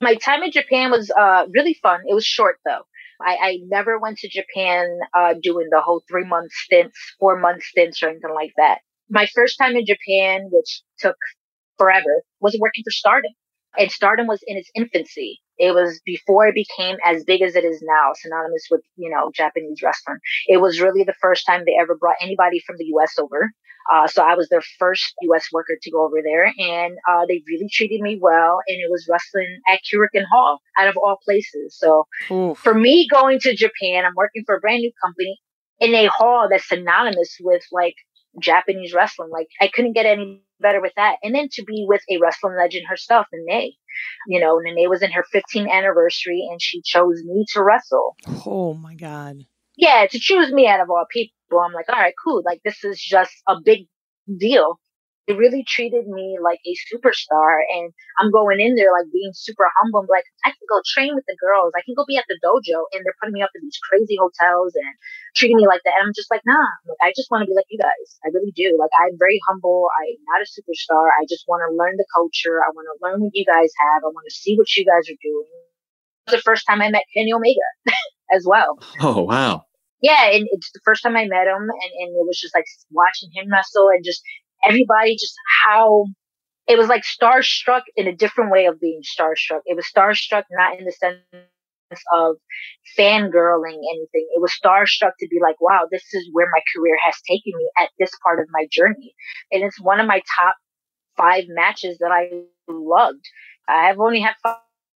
[0.00, 2.00] My time in Japan was uh, really fun.
[2.08, 2.82] It was short though.
[3.20, 7.64] I, I never went to Japan uh, doing the whole three month stints, four month
[7.64, 11.16] stints, or anything like that my first time in Japan, which took
[11.76, 13.32] forever, was working for Stardom.
[13.78, 15.40] And Stardom was in its infancy.
[15.58, 19.30] It was before it became as big as it is now, synonymous with, you know,
[19.34, 20.18] Japanese wrestling.
[20.46, 23.50] It was really the first time they ever brought anybody from the US over.
[23.92, 27.42] Uh, so I was their first US worker to go over there and, uh, they
[27.46, 28.60] really treated me well.
[28.66, 31.76] And it was wrestling at Korakuen Hall out of all places.
[31.78, 32.04] So
[32.54, 35.38] for me going to Japan, I'm working for a brand new company
[35.80, 37.94] in a hall that's synonymous with like
[38.40, 39.30] Japanese wrestling.
[39.30, 41.16] Like I couldn't get any better with that.
[41.22, 43.72] And then to be with a wrestling legend herself, Nene.
[44.26, 48.16] You know, Nene was in her 15th anniversary and she chose me to wrestle.
[48.46, 49.44] Oh my God.
[49.76, 51.32] Yeah, to choose me out of all people.
[51.60, 52.42] I'm like, all right, cool.
[52.44, 53.86] Like this is just a big
[54.38, 54.78] deal.
[55.28, 59.68] They really treated me like a superstar and I'm going in there like being super
[59.76, 60.00] humble.
[60.00, 61.76] I'm like, I can go train with the girls.
[61.76, 64.16] I can go be at the dojo and they're putting me up in these crazy
[64.16, 64.88] hotels and
[65.36, 66.00] treating me like that.
[66.00, 68.08] And I'm just like, nah, like, I just want to be like you guys.
[68.24, 68.80] I really do.
[68.80, 69.92] Like I'm very humble.
[70.00, 71.12] I'm not a superstar.
[71.12, 72.64] I just want to learn the culture.
[72.64, 74.08] I want to learn what you guys have.
[74.08, 75.52] I want to see what you guys are doing.
[76.32, 77.68] the first time I met Kenny Omega
[78.32, 78.80] as well.
[79.04, 79.68] Oh, wow
[80.00, 82.66] yeah, and it's the first time I met him, and, and it was just like
[82.90, 84.22] watching him wrestle and just
[84.68, 86.06] everybody just how
[86.68, 89.60] it was like starstruck in a different way of being starstruck.
[89.64, 91.20] It was starstruck not in the sense
[92.12, 92.36] of
[92.98, 94.26] fangirling anything.
[94.34, 97.70] It was starstruck to be like, wow, this is where my career has taken me
[97.78, 99.14] at this part of my journey.
[99.50, 100.56] And it's one of my top
[101.16, 103.24] five matches that I loved.
[103.66, 104.56] I have only had five,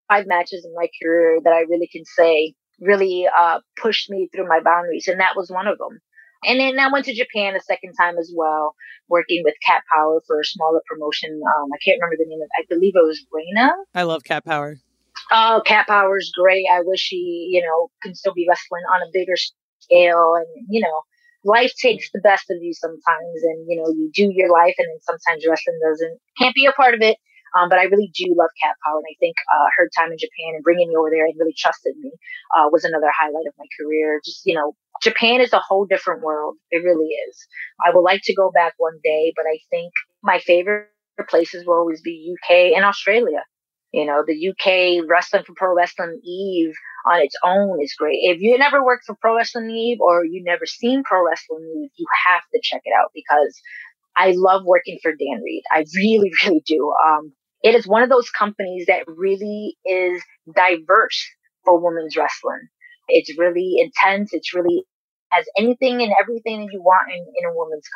[0.10, 4.48] five matches in my career that I really can say really uh, pushed me through
[4.48, 6.00] my boundaries, and that was one of them.
[6.44, 8.76] And then I went to Japan a second time as well,
[9.10, 11.42] working with Cat Power for a smaller promotion.
[11.44, 12.64] Um, I can't remember the name of it.
[12.64, 13.72] I believe it was Reina.
[13.94, 14.78] I love Cat Power.
[15.32, 16.66] Oh, Cat Power's great.
[16.72, 19.36] I wish he, you know, can still be wrestling on a bigger
[19.80, 20.36] scale.
[20.36, 21.02] And, you know,
[21.44, 23.44] life takes the best of you sometimes.
[23.44, 26.72] And, you know, you do your life and then sometimes wrestling doesn't, can't be a
[26.72, 27.18] part of it.
[27.58, 30.22] Um, but I really do love Cat Power, and I think uh, her time in
[30.22, 32.12] Japan and bringing me over there and really trusted me
[32.54, 34.22] uh, was another highlight of my career.
[34.24, 36.56] Just you know, Japan is a whole different world.
[36.72, 37.48] It really is.
[37.86, 40.88] I would like to go back one day, but I think my favorite
[41.30, 43.44] places will always be UK and Australia.
[43.92, 46.74] You know, the UK wrestling for Pro Wrestling Eve
[47.10, 48.20] on its own is great.
[48.22, 51.90] If you never worked for Pro Wrestling Eve or you never seen Pro Wrestling Eve,
[51.96, 53.60] you have to check it out because
[54.16, 55.64] I love working for Dann Read.
[55.72, 56.94] I really, really do.
[57.06, 57.34] Um,
[57.64, 60.22] it is one of those companies that really is
[60.56, 61.26] diverse
[61.66, 62.68] for women's wrestling.
[63.10, 64.34] It's really intense.
[64.34, 64.86] It's really
[65.32, 67.88] has anything and everything that you want in, in a woman's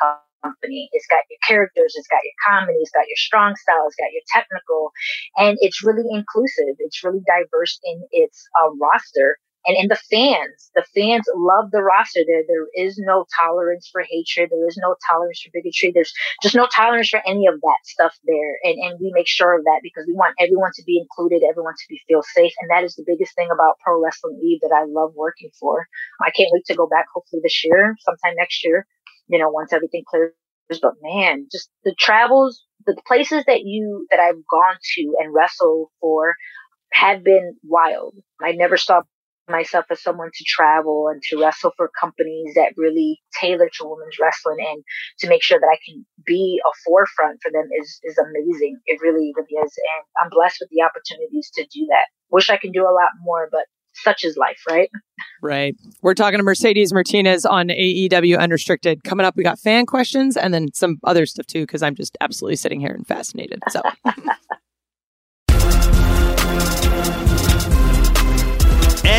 [0.42, 0.88] company.
[0.92, 4.12] It's got your characters, it's got your comedy, it's got your strong style, it's got
[4.12, 4.92] your technical,
[5.36, 6.76] and it's really inclusive.
[6.78, 11.82] It's really diverse in its uh, roster and in the fans, the fans love the
[11.82, 12.20] roster.
[12.26, 14.50] There, there is no tolerance for hatred.
[14.50, 15.90] There is no tolerance for bigotry.
[15.92, 18.58] There's just no tolerance for any of that stuff there.
[18.62, 21.74] And, and we make sure of that because we want everyone to be included, everyone
[21.74, 22.52] to be feel safe.
[22.60, 25.86] And that is the biggest thing about Pro Wrestling Eve that I love working for.
[26.20, 28.86] I can't wait to go back hopefully this year, sometime next year,
[29.28, 30.32] you know, once everything clears.
[30.68, 35.88] But man, just the travels, the places that you, that I've gone to and wrestled
[36.00, 36.34] for
[36.92, 38.14] have been wild.
[38.40, 39.08] I never stopped
[39.48, 44.18] myself as someone to travel and to wrestle for companies that really tailor to women's
[44.20, 44.82] wrestling and
[45.18, 48.78] to make sure that I can be a forefront for them is, is amazing.
[48.86, 49.72] It really, really is.
[49.76, 52.06] And I'm blessed with the opportunities to do that.
[52.30, 53.66] Wish I can do a lot more, but
[54.02, 54.90] such is life, right?
[55.40, 55.76] Right.
[56.02, 59.04] We're talking to Mercedes Martinez on AEW Unrestricted.
[59.04, 62.16] Coming up, we got fan questions and then some other stuff too, because I'm just
[62.20, 63.60] absolutely sitting here and fascinated.
[63.70, 63.82] So.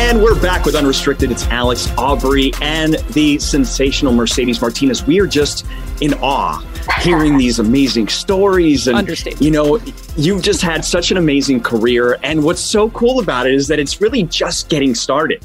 [0.06, 1.32] And we're back with Unrestricted.
[1.32, 5.04] It's Alex Aubrey and the sensational Mercedes Martinez.
[5.04, 5.66] We are just
[6.00, 6.64] in awe
[7.00, 8.86] hearing these amazing stories.
[8.86, 9.08] And,
[9.40, 9.80] you know,
[10.16, 12.20] you've just had such an amazing career.
[12.22, 15.44] And what's so cool about it is that it's really just getting started,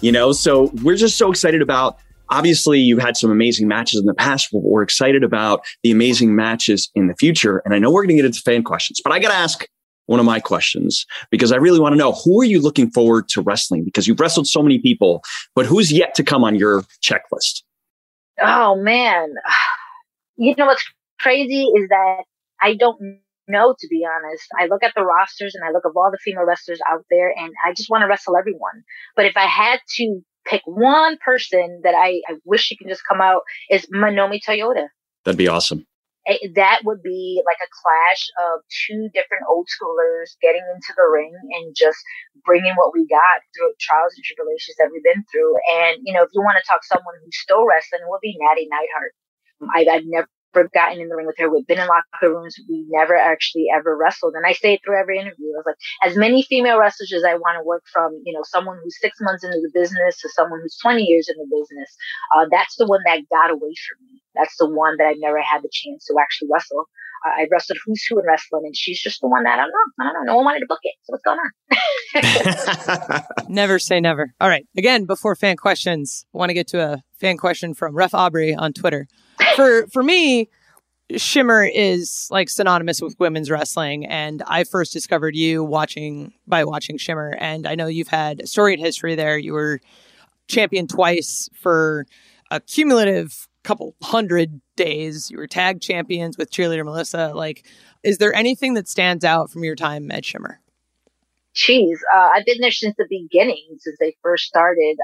[0.00, 0.32] you know?
[0.32, 1.98] So we're just so excited about
[2.30, 6.34] obviously you've had some amazing matches in the past, but we're excited about the amazing
[6.34, 7.60] matches in the future.
[7.66, 9.66] And I know we're going to get into fan questions, but I got to ask
[10.08, 13.28] one of my questions because I really want to know who are you looking forward
[13.28, 15.22] to wrestling because you've wrestled so many people,
[15.54, 17.62] but who's yet to come on your checklist?
[18.42, 19.34] Oh man.
[20.40, 20.84] You know what's
[21.18, 22.22] crazy is that
[22.62, 22.96] I don't
[23.48, 24.44] know to be honest.
[24.56, 27.30] I look at the rosters and I look at all the female wrestlers out there
[27.36, 28.84] and I just want to wrestle everyone.
[29.16, 33.02] But if I had to pick one person that I, I wish she can just
[33.08, 34.86] come out is Manami Toyota.
[35.24, 35.88] That'd be awesome
[36.54, 41.32] that would be like a clash of two different old schoolers getting into the ring
[41.32, 41.96] and just
[42.44, 45.56] bringing what we got through trials and tribulations that we've been through.
[45.80, 48.36] And, you know, if you want to talk someone who's still wrestling, it would be
[48.36, 49.12] Nattie Neidhart.
[49.72, 51.50] I, I've never gotten in the ring with her.
[51.50, 52.56] We've been in locker rooms.
[52.68, 54.34] We never actually ever wrestled.
[54.34, 55.52] And I say it through every interview.
[55.54, 58.42] I was like, as many female wrestlers as I want to work from, you know,
[58.44, 61.96] someone who's six months into the business to someone who's 20 years in the business.
[62.36, 64.22] Uh, that's the one that got away from me.
[64.34, 66.86] That's the one that I never had the chance to actually wrestle.
[67.26, 69.70] Uh, I wrestled who's who in wrestling, and she's just the one that I don't
[69.70, 70.04] know.
[70.04, 70.32] I don't know.
[70.32, 70.94] No one wanted to book it.
[71.02, 73.22] So what's going on?
[73.48, 74.34] never say never.
[74.40, 74.66] All right.
[74.76, 78.54] Again, before fan questions, I want to get to a fan question from Ref Aubrey
[78.54, 79.08] on Twitter.
[79.58, 80.50] For for me,
[81.16, 86.96] Shimmer is like synonymous with women's wrestling, and I first discovered you watching by watching
[86.96, 89.36] Shimmer, and I know you've had storied history there.
[89.36, 89.80] You were
[90.46, 92.06] champion twice for
[92.52, 95.28] a cumulative couple hundred days.
[95.28, 97.32] You were tag champions with cheerleader Melissa.
[97.34, 97.66] Like,
[98.04, 100.60] is there anything that stands out from your time at Shimmer?
[101.56, 104.98] Jeez, uh, I've been there since the beginning, since they first started.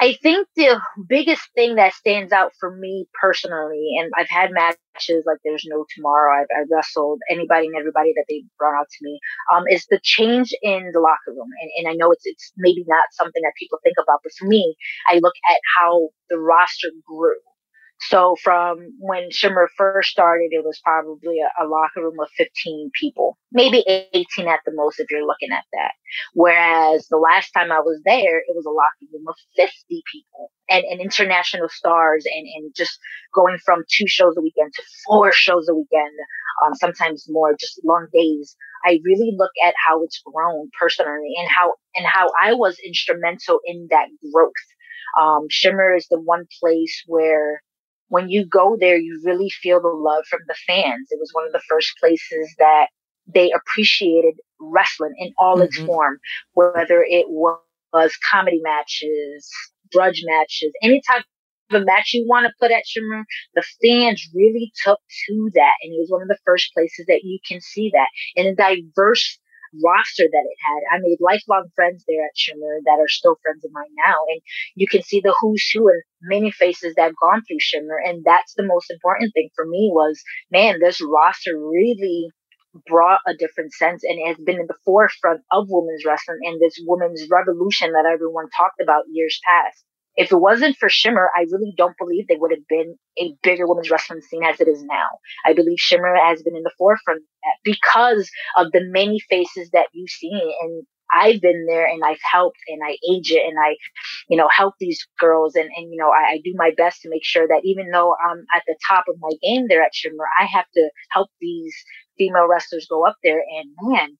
[0.00, 5.24] I think the biggest thing that stands out for me personally, and I've had matches
[5.26, 6.40] like there's no tomorrow.
[6.40, 9.20] I've, I've wrestled anybody and everybody that they brought out to me,
[9.54, 11.50] um, is the change in the locker room.
[11.60, 14.46] And, and I know it's, it's maybe not something that people think about, but for
[14.46, 14.74] me,
[15.06, 17.36] I look at how the roster grew
[18.08, 22.90] So from when Shimmer first started, it was probably a, a, locker room of 15
[22.98, 25.92] people, maybe 18 at the most if you're looking at that.
[26.32, 30.50] Whereas the last time I was there, it was a locker room of 50 people
[30.70, 32.98] and, and international stars and, and just
[33.34, 36.16] going from two shows a weekend to four shows a weekend,
[36.64, 38.56] um, sometimes more, just long days.
[38.82, 43.60] I really look at how it's grown personally and how, and how I was instrumental
[43.66, 44.52] in that growth.
[45.20, 47.62] Um, Shimmer is the one place where
[48.10, 51.08] when you go there, you really feel the love from the fans.
[51.10, 52.88] It was one of the first places that
[53.26, 55.64] they appreciated wrestling in all mm-hmm.
[55.64, 56.18] its form,
[56.52, 59.50] whether it was comedy matches,
[59.92, 61.24] grudge matches, any type
[61.70, 64.98] of match you want to put at Shimmer, the fans really took
[65.28, 65.74] to that.
[65.82, 68.54] And it was one of the first places that you can see that in a
[68.54, 69.38] diverse
[69.84, 70.96] roster that it had.
[70.96, 74.18] I made lifelong friends there at Shimmer that are still friends of mine now.
[74.28, 74.40] And
[74.74, 78.00] you can see the who's who and many faces that have gone through Shimmer.
[78.04, 82.30] And that's the most important thing for me was, man, this roster really
[82.86, 86.60] brought a different sense and it has been in the forefront of women's wrestling and
[86.60, 89.84] this women's revolution that everyone talked about years past
[90.20, 93.66] if it wasn't for Shimmer, I really don't believe they would have been a bigger
[93.66, 95.08] women's wrestling scene as it is now.
[95.46, 97.22] I believe Shimmer has been in the forefront
[97.64, 102.58] because of the many faces that you see and I've been there and I've helped
[102.68, 103.76] and I age it and I,
[104.28, 107.08] you know, help these girls and, and you know, I, I, do my best to
[107.08, 110.24] make sure that even though I'm at the top of my game there at Shimmer,
[110.38, 111.74] I have to help these
[112.16, 113.40] female wrestlers go up there.
[113.40, 114.18] And man,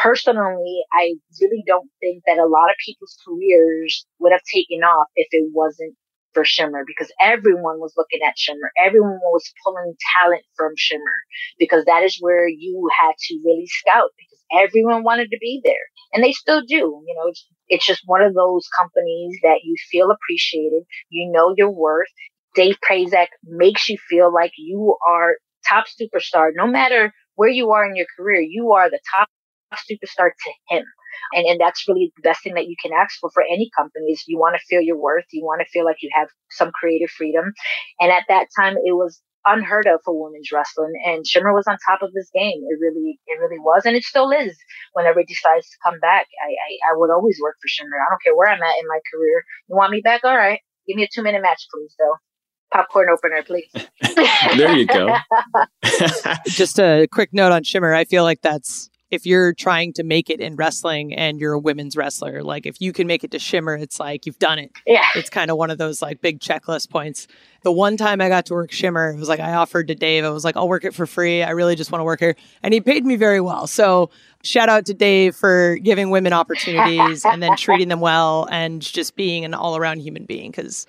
[0.00, 5.08] personally, I really don't think that a lot of people's careers would have taken off
[5.16, 5.94] if it wasn't
[6.32, 8.70] for Shimmer because everyone was looking at Shimmer.
[8.82, 11.18] Everyone was pulling talent from Shimmer
[11.58, 15.74] because that is where you had to really scout because everyone wanted to be there
[16.14, 17.02] and they still do.
[17.06, 17.32] You know,
[17.68, 20.84] it's, just one of those companies that you feel appreciated.
[21.08, 22.08] You know your worth.
[22.54, 25.34] Dave Prazak makes you feel like you are
[25.68, 26.50] top superstar.
[26.54, 29.28] No matter where you are in your career, you are the top
[29.76, 30.84] superstar to him.
[31.32, 34.06] And, and that's really the best thing that you can ask for for any company
[34.12, 35.26] is you want to feel your worth.
[35.32, 37.52] You want to feel like you have some creative freedom.
[38.00, 41.78] And at that time, it was unheard of for women's wrestling and Shimmer was on
[41.88, 42.60] top of his game.
[42.60, 43.82] It really, it really was.
[43.86, 44.56] And it still is
[44.92, 46.26] whenever he decides to come back.
[46.44, 47.96] I, I, I would always work for Shimmer.
[47.96, 49.44] I don't care where I'm at in my career.
[49.68, 50.24] You want me back?
[50.24, 50.60] All right.
[50.86, 52.16] Give me a two minute match, please, though
[52.72, 53.70] popcorn opener, please.
[54.56, 55.16] there you go.
[56.46, 57.94] Just a quick note on Shimmer.
[57.94, 61.58] I feel like that's if you're trying to make it in wrestling and you're a
[61.58, 64.70] women's wrestler, like if you can make it to Shimmer, it's like you've done it.
[64.86, 65.06] Yeah.
[65.16, 67.26] It's kind of one of those like big checklist points.
[67.62, 70.24] The one time I got to work Shimmer, it was like I offered to Dave,
[70.24, 71.42] I was like, I'll work it for free.
[71.42, 72.36] I really just want to work here.
[72.62, 73.66] And he paid me very well.
[73.66, 74.10] So
[74.42, 79.16] shout out to Dave for giving women opportunities and then treating them well and just
[79.16, 80.50] being an all around human being.
[80.52, 80.86] Cause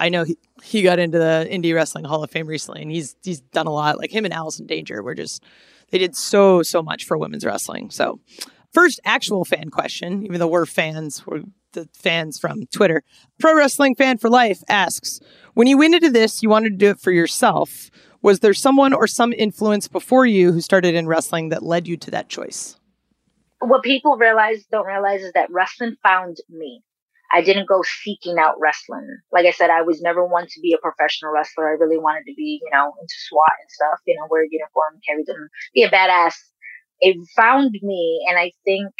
[0.00, 3.16] I know he, he got into the Indie Wrestling Hall of Fame recently and he's
[3.22, 3.98] he's done a lot.
[3.98, 5.42] Like him and Allison Danger were just
[5.90, 7.90] they did so, so much for women's wrestling.
[7.90, 8.18] So,
[8.72, 11.42] first actual fan question, even though we're fans, we're
[11.72, 13.02] the fans from Twitter.
[13.38, 15.20] Pro Wrestling Fan for Life asks
[15.52, 17.90] When you went into this, you wanted to do it for yourself.
[18.22, 21.96] Was there someone or some influence before you who started in wrestling that led you
[21.98, 22.76] to that choice?
[23.66, 26.82] What people realize, don't realize, is that wrestling found me.
[27.32, 29.08] I didn't go seeking out wrestling.
[29.32, 31.68] Like I said, I was never one to be a professional wrestler.
[31.68, 34.48] I really wanted to be, you know, into SWAT and stuff, you know, wear a
[34.50, 36.34] uniform, carry them, be a badass.
[37.00, 38.26] It found me.
[38.28, 38.92] And I think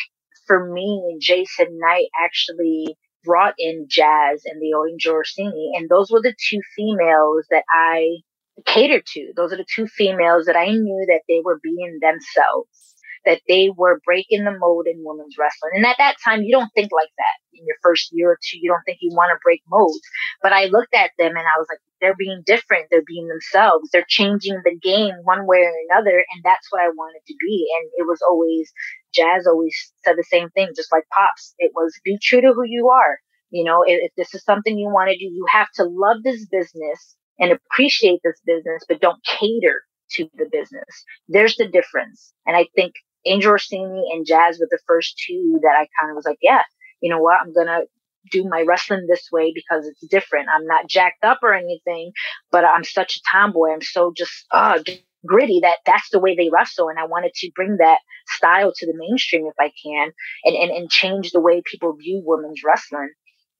[0.47, 5.73] for me, Jason Knight actually brought in Jazz and the Angel Orsini.
[5.77, 8.17] And those were the two females that I
[8.65, 9.33] catered to.
[9.37, 12.94] Those are the two females that I knew that they were being themselves
[13.27, 15.73] that they were breaking the mold in women's wrestling.
[15.75, 18.59] And at that time, you don't think like that in your first year or two.
[18.61, 20.01] You don't think you want to break molds.
[20.43, 22.87] But I looked at them and I was like, they're being different.
[22.91, 23.89] They're being themselves.
[23.93, 26.19] They're changing the game one way or another.
[26.19, 27.67] And that's what I wanted to be.
[27.79, 28.73] And it was always,
[29.15, 31.55] Jazz always said the same thing, just like Pops.
[31.59, 33.19] It was be true to who you are.
[33.51, 36.23] You know, if, if this is something you want to do, you have to love
[36.23, 41.05] this business and appreciate this business, but don't cater to the business.
[41.29, 42.33] There's the difference.
[42.47, 42.95] And I think
[43.27, 46.63] Angel Orsini and Jazz were the first two that I kind of was like, yeah,
[47.01, 47.39] you know what?
[47.41, 47.85] I'm going to
[48.31, 50.49] do my wrestling this way because it's different.
[50.49, 52.13] I'm not jacked up or anything,
[52.51, 53.73] but I'm such a tomboy.
[53.73, 54.81] I'm so just, uh,
[55.27, 56.89] gritty that that's the way they wrestle.
[56.89, 57.99] And I wanted to bring that
[58.29, 60.13] style to the mainstream if I can
[60.45, 63.11] and, and, and change the way people view women's wrestling.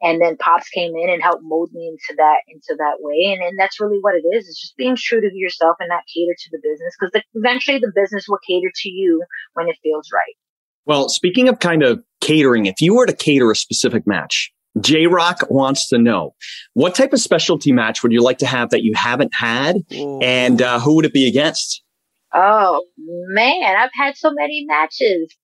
[0.05, 3.33] And then Pops came in and helped mold me into that, into that way.
[3.33, 4.47] And, and that's really what it is.
[4.47, 7.91] It's just being true to yourself and not cater to the business because eventually the
[7.95, 9.25] business will cater to you
[9.55, 10.37] when it feels right.
[10.85, 15.07] Well, speaking of kind of catering, if you were to cater a specific match, J
[15.07, 16.35] Rock wants to know
[16.75, 20.19] what type of specialty match would you like to have that you haven't had, Ooh.
[20.21, 21.83] and uh, who would it be against?
[22.35, 25.35] Oh man, I've had so many matches.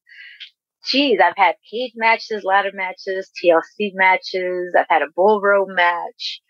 [0.86, 4.74] Jeez, I've had cage matches, ladder matches, TLC matches.
[4.76, 6.40] I've had a bull rope match.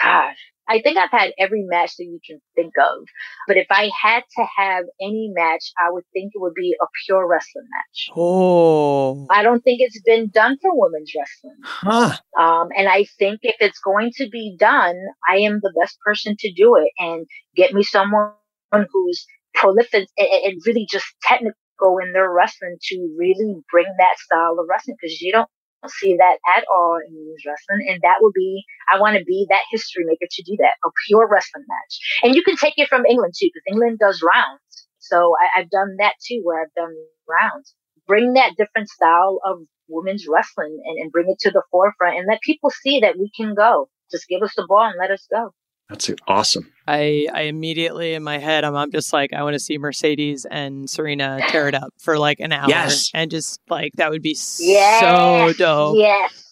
[0.00, 0.38] Gosh,
[0.68, 3.06] I think I've had every match that you can think of.
[3.46, 6.86] But if I had to have any match, I would think it would be a
[7.04, 8.10] pure wrestling match.
[8.14, 9.26] Oh.
[9.30, 11.56] I don't think it's been done for women's wrestling.
[11.64, 12.16] Huh.
[12.38, 14.96] Um, and I think if it's going to be done,
[15.28, 18.32] I am the best person to do it and get me someone
[18.70, 21.56] who's prolific and really just technical
[22.02, 25.48] in their wrestling to really bring that style of wrestling because you don't
[25.86, 27.86] see that at all in women's wrestling.
[27.88, 30.90] And that would be, I want to be that history maker to do that, a
[31.06, 31.94] pure wrestling match.
[32.22, 34.60] And you can take it from England too, because England does rounds.
[34.98, 36.94] So I, have done that too, where I've done
[37.28, 37.74] rounds.
[38.06, 42.26] Bring that different style of women's wrestling and, and bring it to the forefront and
[42.28, 43.88] let people see that we can go.
[44.10, 45.52] Just give us the ball and let us go.
[45.88, 46.70] That's awesome.
[46.86, 50.46] I, I immediately in my head, I'm, I'm just like, I want to see Mercedes
[50.50, 52.68] and Serena tear it up for like an hour.
[52.68, 53.10] Yes.
[53.14, 55.00] And just like, that would be yes.
[55.00, 55.96] so dope.
[55.96, 56.44] Yes.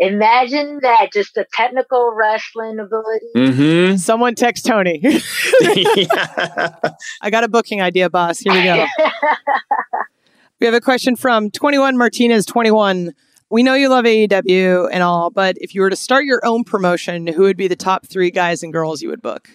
[0.00, 3.26] Imagine that, just the technical wrestling ability.
[3.34, 3.96] Mm-hmm.
[3.96, 5.00] Someone text Tony.
[7.20, 8.38] I got a booking idea, boss.
[8.38, 8.86] Here we go.
[10.60, 13.12] we have a question from 21 Martinez 21
[13.50, 16.64] we know you love AEW and all, but if you were to start your own
[16.64, 19.48] promotion, who would be the top three guys and girls you would book?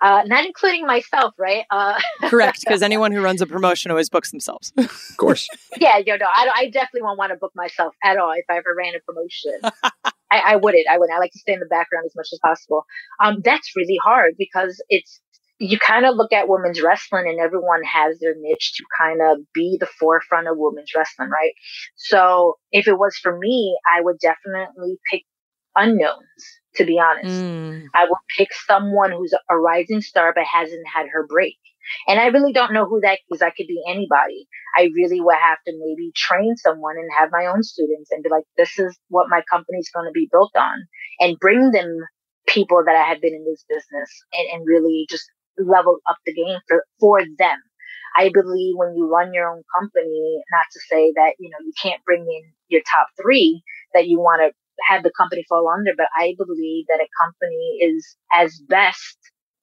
[0.00, 1.64] Uh, not including myself, right?
[1.70, 4.72] Uh, Correct, because anyone who runs a promotion always books themselves.
[4.78, 5.46] of course.
[5.78, 8.56] yeah, you know, I, I definitely won't want to book myself at all if I
[8.56, 9.60] ever ran a promotion.
[10.32, 10.86] I, I, wouldn't.
[10.90, 11.14] I wouldn't.
[11.14, 12.86] I like to stay in the background as much as possible.
[13.22, 15.20] Um, that's really hard because it's
[15.60, 19.38] you kind of look at women's wrestling and everyone has their niche to kind of
[19.52, 21.52] be the forefront of women's wrestling, right?
[21.96, 25.22] So if it was for me, I would definitely pick
[25.76, 26.42] unknowns,
[26.76, 27.42] to be honest.
[27.42, 27.84] Mm.
[27.94, 31.58] I would pick someone who's a rising star but hasn't had her break.
[32.08, 33.42] And I really don't know who that is.
[33.42, 34.48] I could be anybody.
[34.78, 38.30] I really would have to maybe train someone and have my own students and be
[38.30, 40.86] like, this is what my company's going to be built on
[41.18, 41.98] and bring them
[42.46, 46.34] people that I have been in this business and, and really just level up the
[46.34, 47.58] game for, for them.
[48.16, 51.72] I believe when you run your own company, not to say that, you know, you
[51.80, 53.62] can't bring in your top three
[53.94, 54.52] that you want to
[54.88, 59.18] have the company fall under, but I believe that a company is as best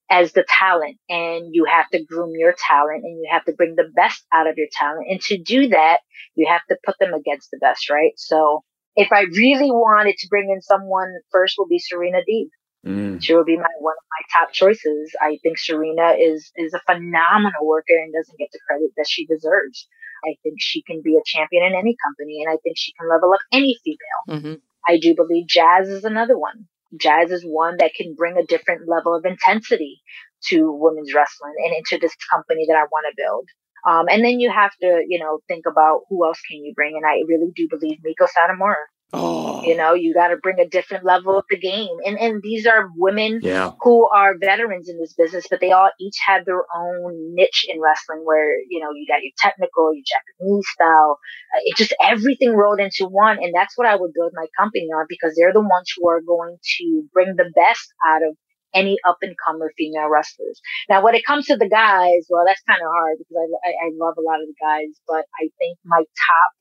[0.09, 3.75] as the talent and you have to groom your talent and you have to bring
[3.75, 5.07] the best out of your talent.
[5.09, 5.99] And to do that,
[6.35, 8.13] you have to put them against the best, right?
[8.15, 8.63] So
[8.95, 12.47] if I really wanted to bring in someone first will be Serena Deeb.
[12.87, 13.21] Mm.
[13.21, 15.13] She will be my one of my top choices.
[15.21, 19.25] I think Serena is is a phenomenal worker and doesn't get the credit that she
[19.25, 19.87] deserves.
[20.25, 23.09] I think she can be a champion in any company, and I think she can
[23.09, 24.39] level up any female.
[24.39, 24.53] Mm-hmm.
[24.87, 26.67] I do believe Jazz is another one.
[26.95, 30.01] Jazz is one that can bring a different level of intensity
[30.45, 33.49] to women's wrestling and into this company that I want to build.
[33.85, 36.95] Um, and then you have to, you know, think about who else can you bring.
[36.95, 39.63] And I really do believe Meiko Satomura Oh.
[39.63, 41.95] You know, you got to bring a different level of the game.
[42.05, 43.71] And and these are women yeah.
[43.81, 47.79] who are veterans in this business, but they all each have their own niche in
[47.79, 51.19] wrestling where, you know, you got your technical, your Japanese style,
[51.55, 53.37] uh, it just everything rolled into one.
[53.41, 56.21] And that's what I would build my company on because they're the ones who are
[56.21, 58.35] going to bring the best out of
[58.73, 60.59] any up and comer female wrestlers.
[60.89, 63.71] Now, when it comes to the guys, well, that's kind of hard because I, I,
[63.87, 66.51] I love a lot of the guys, but I think my top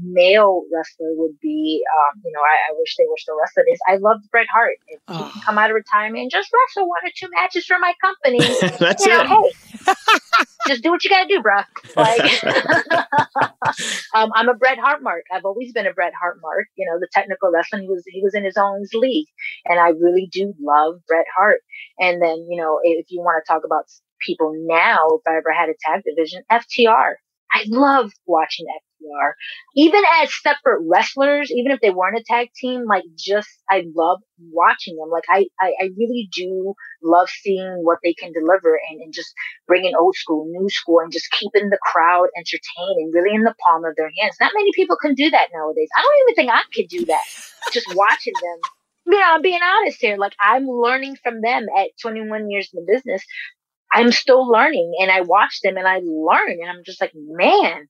[0.00, 3.80] male wrestler would be, um, you know, I, I, wish they were still wrestling, is
[3.88, 4.76] I loved Bret Hart.
[4.88, 5.14] If oh.
[5.14, 7.94] he can come out of retirement and just wrestle one or two matches for my
[8.02, 8.38] company,
[8.78, 9.54] that's you know, it.
[9.86, 11.60] Hey, just do what you got to do, bro.
[11.96, 12.44] Like,
[14.14, 15.24] um, I'm a Bret Hart mark.
[15.32, 16.66] I've always been a Bret Hart mark.
[16.76, 19.28] You know, the technical wrestling, he was, he was in his own league.
[19.66, 21.60] And I really do love Bret Hart.
[21.98, 23.84] And then, you know, if you want to talk about
[24.20, 27.14] people now, if I ever had a tag division, FTR.
[27.52, 28.66] I love watching
[29.04, 29.32] FTR.
[29.76, 34.20] Even as separate wrestlers, even if they weren't a tag team, like just, I love
[34.50, 35.10] watching them.
[35.10, 39.32] Like I, I, I really do love seeing what they can deliver and, and just
[39.66, 43.54] bringing old school, new school and just keeping the crowd entertained and really in the
[43.66, 44.36] palm of their hands.
[44.40, 45.88] Not many people can do that nowadays.
[45.96, 47.24] I don't even think I could do that.
[47.72, 48.70] just watching them
[49.06, 50.16] you know, I'm being honest here.
[50.16, 53.22] Like I'm learning from them at 21 years in the business.
[53.92, 57.88] I'm still learning and I watch them and I learn and I'm just like, man,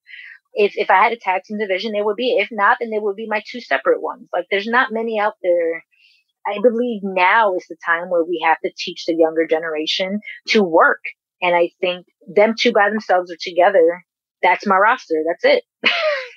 [0.54, 2.36] if, if I had a tag team division, they would be.
[2.38, 4.28] If not, then they would be my two separate ones.
[4.32, 5.84] Like there's not many out there.
[6.46, 10.62] I believe now is the time where we have to teach the younger generation to
[10.62, 11.00] work.
[11.40, 14.04] And I think them two by themselves or together,
[14.42, 15.22] that's my roster.
[15.26, 15.64] That's it.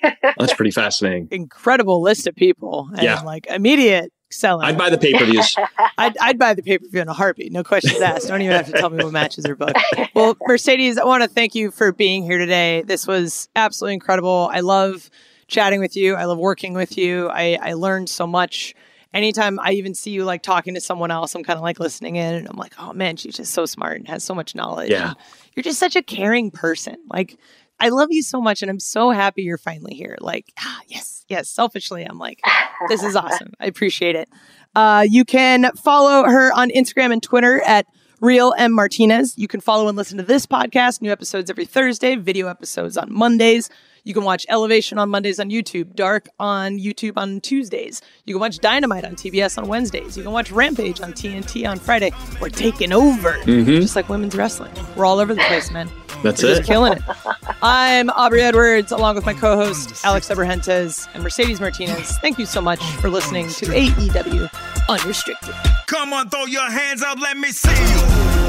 [0.38, 1.26] That's pretty fascinating.
[1.32, 2.88] Incredible list of people.
[2.92, 3.20] And Yeah.
[3.22, 4.66] like immediate selling.
[4.66, 5.56] I'd buy the pay per views.
[5.98, 7.52] I'd, I'd buy the pay per view in a heartbeat.
[7.52, 8.28] No questions asked.
[8.28, 9.78] Don't even have to tell me what matches are booked.
[10.14, 12.82] Well, Mercedes, I want to thank you for being here today.
[12.82, 14.50] This was absolutely incredible.
[14.52, 15.10] I love
[15.46, 16.14] chatting with you.
[16.14, 17.28] I love working with you.
[17.28, 18.74] I, I learned so much.
[19.14, 22.16] Anytime I even see you like talking to someone else, I'm kind of like listening
[22.16, 24.90] in and I'm like, oh man, she's just so smart and has so much knowledge.
[24.90, 25.08] Yeah.
[25.08, 25.16] And
[25.54, 26.96] You're just such a caring person.
[27.08, 27.38] Like,
[27.80, 30.16] I love you so much and I'm so happy you're finally here.
[30.20, 31.48] Like, ah, yes, yes.
[31.48, 32.40] Selfishly, I'm like,
[32.88, 33.52] this is awesome.
[33.60, 34.28] I appreciate it.
[34.74, 37.86] Uh, you can follow her on Instagram and Twitter at
[38.20, 39.34] Real M Martinez.
[39.36, 43.12] You can follow and listen to this podcast, new episodes every Thursday, video episodes on
[43.12, 43.70] Mondays.
[44.08, 48.00] You can watch Elevation on Mondays on YouTube, Dark on YouTube on Tuesdays.
[48.24, 50.16] You can watch Dynamite on TBS on Wednesdays.
[50.16, 52.12] You can watch Rampage on TNT on Friday.
[52.40, 53.66] We're taking over, mm-hmm.
[53.66, 54.72] just like women's wrestling.
[54.96, 55.90] We're all over the place, man.
[56.22, 56.56] That's We're it.
[56.56, 57.02] just killing it.
[57.62, 62.16] I'm Aubrey Edwards, along with my co-host Alex Abrahantes and Mercedes Martinez.
[62.22, 64.48] Thank you so much for listening to AEW
[64.88, 65.54] Unrestricted.
[65.86, 68.00] Come on, throw your hands up, let me see you.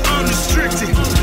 [0.09, 1.18] Unrestricted.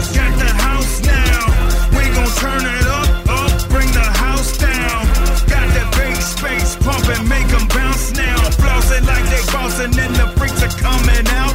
[6.86, 8.36] pump and make them bounce now.
[8.62, 11.45] Flossing like they bouncing and the freaks are coming out.